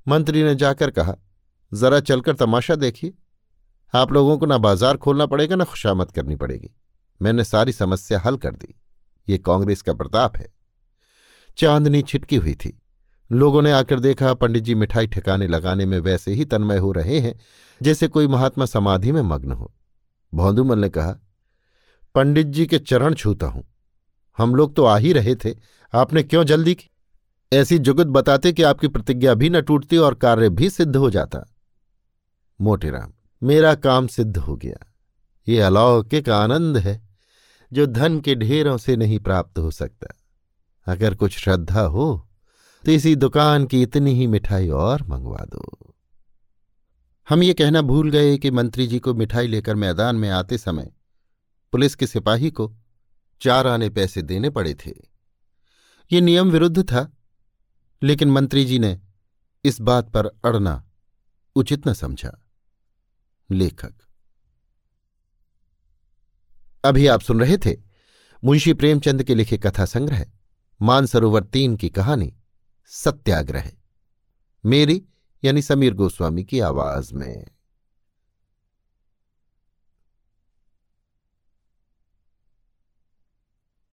मंत्री 0.08 0.43
ने 0.43 0.55
जाकर 0.55 0.91
कहा, 0.91 1.15
जरा 1.73 1.99
चलकर 1.99 2.34
तमाशा 2.34 2.75
देखिए। 2.75 3.13
आप 3.93 4.12
लोगों 4.12 4.38
को 4.38 4.45
ना 4.45 4.58
बाज़ार 4.58 4.97
खोलना 4.97 5.25
पड़ेगा, 5.25 5.55
ना 5.55 5.63
खुशामद 5.63 6.12
करनी 6.12 6.36
पड़ेगी। 6.36 6.69
मैंने 7.21 7.43
सारी 7.43 7.71
समस्या 7.71 8.19
हल 8.19 8.38
कर 8.38 8.51
दी। 8.51 8.75
ये 9.27 9.38
कांग्रेस 9.38 9.81
का 9.81 9.93
प्रताप 9.93 10.38
है। 10.38 10.53
चांदनी 11.58 12.01
छिटकी 12.01 12.36
हुई 12.36 12.53
थी। 12.53 12.81
लोगों 13.31 13.61
ने 13.61 13.71
आकर 13.71 13.99
देखा, 13.99 14.33
पंडित 14.33 14.63
जी 14.63 14.75
मिठाई 14.75 15.07
ठिकाने 15.07 15.47
लगाने 15.47 15.85
में 15.85 15.99
वैसे 15.99 16.33
ही 16.33 16.45
तन्मय 16.45 16.77
हो 16.77 16.91
रहे 16.91 17.19
हैं, 17.19 17.39
जैसे 17.81 18.07
कोई 18.07 18.27
महात्मा 18.27 18.65
समाधि 18.65 19.11
में 19.11 19.21
मग्न 19.21 19.51
हो। 19.51 19.73
भौंदूमल 20.33 20.79
ने 20.79 20.89
कहा, 20.89 21.15
पंडित 22.15 22.47
जी 22.47 22.65
के 22.65 22.79
चरण 22.79 23.13
छूता 23.13 23.47
हूँ। 23.47 23.73
हम 24.38 24.55
लोग 24.55 24.75
तो 24.75 24.85
आ 24.85 24.97
ही 24.97 25.13
रहे 25.13 25.35
थे, 25.35 25.55
आपने 25.93 26.23
क्यों 26.23 26.43
जल्दी 26.43 26.75
की? 26.75 26.89
ऐसी 27.53 27.79
जुगत 27.79 28.07
बताते 28.07 28.53
कि 28.53 28.63
आपकी 28.63 28.88
प्रतिज्ञा 28.88 29.33
भी 29.33 29.49
न 29.49 29.61
टूटती 29.61 29.97
और 29.97 30.13
कार्य 30.13 30.49
भी 30.49 30.69
सिद्ध 30.69 30.95
हो 30.95 31.09
जाता। 31.09 31.53
मोटेराम, 32.61 33.13
मेरा 33.43 33.75
काम 33.75 34.07
सिद्ध 34.07 34.38
हो 34.38 34.55
गया। 34.55 34.93
ये 35.47 35.61
अलौकिक 35.61 36.29
आनंद 36.29 36.77
है, 36.77 37.07
जो 37.73 37.85
धन 37.85 38.19
के 38.19 38.35
ढेरों 38.35 38.77
से 38.77 38.95
नहीं 38.95 39.19
प्राप्त 39.19 39.59
हो 39.59 39.71
सकता। 39.71 40.07
अगर 40.88 41.15
कुछ 41.15 41.39
श्रद्धा 41.39 41.81
हो 41.81 42.24
तो 42.86 42.91
इसी 42.91 43.15
दुकान 43.15 43.65
की 43.65 43.82
इतनी 43.82 44.13
ही 44.13 44.28
मिठाई 44.28 44.69
और 44.69 45.04
मंगवा 45.04 45.45
दो। 45.45 45.95
हम 47.30 47.43
ये 47.43 47.54
कहना 47.54 47.82
भूल 47.82 48.12
गए 48.12 48.38
कि 48.38 48.52
मंत्री 48.52 48.88
जी 48.88 49.00
को 49.00 49.13
मिठाई 49.13 49.48
लेकर 49.48 49.76
मैदान 49.76 50.15
में 50.15 50.30
आते 50.30 50.58
समय 50.58 50.91
पुलिस 51.71 51.95
के 51.95 52.08
सिपाही 52.08 52.52
को 52.52 52.76
चार 53.41 53.67
आने 53.67 53.89
पैसे 53.89 54.21
देने 54.21 54.50
पड़े 54.50 54.74
थे। 54.74 54.93
ये 56.12 56.21
नियम 56.21 56.52
विरुद्ध 56.52 56.84
था, 56.84 57.17
लेकिन 58.04 58.32
मंत्री 58.32 58.65
जी 58.65 58.80
ने 58.80 59.02
इस 59.63 59.82
बात 59.82 60.10
पर 60.10 60.26
अड़ना 60.26 60.91
उचित 61.56 61.88
न 61.88 61.93
समझा। 61.93 62.48
लेखक। 63.52 63.93
अभी 66.84 67.08
आप 67.08 67.21
सुन 67.21 67.39
रहे 67.39 67.58
थे 67.58 67.78
मुंशी 68.43 68.74
प्रेमचंद 68.74 69.24
के 69.24 69.36
लिखे 69.36 69.58
कथा 69.58 69.86
संग्रह 69.86 70.26
मानसरोवर 70.82 71.43
तीन 71.43 71.76
की 71.76 71.89
कहानी। 71.89 72.36
सत्याग्रह 72.88 73.71
मेरी 74.65 75.06
यानी 75.43 75.62
समीर 75.62 75.93
गोस्वामी 75.93 76.43
की 76.43 76.60
आवाज़ 76.60 77.13
में। 77.13 77.55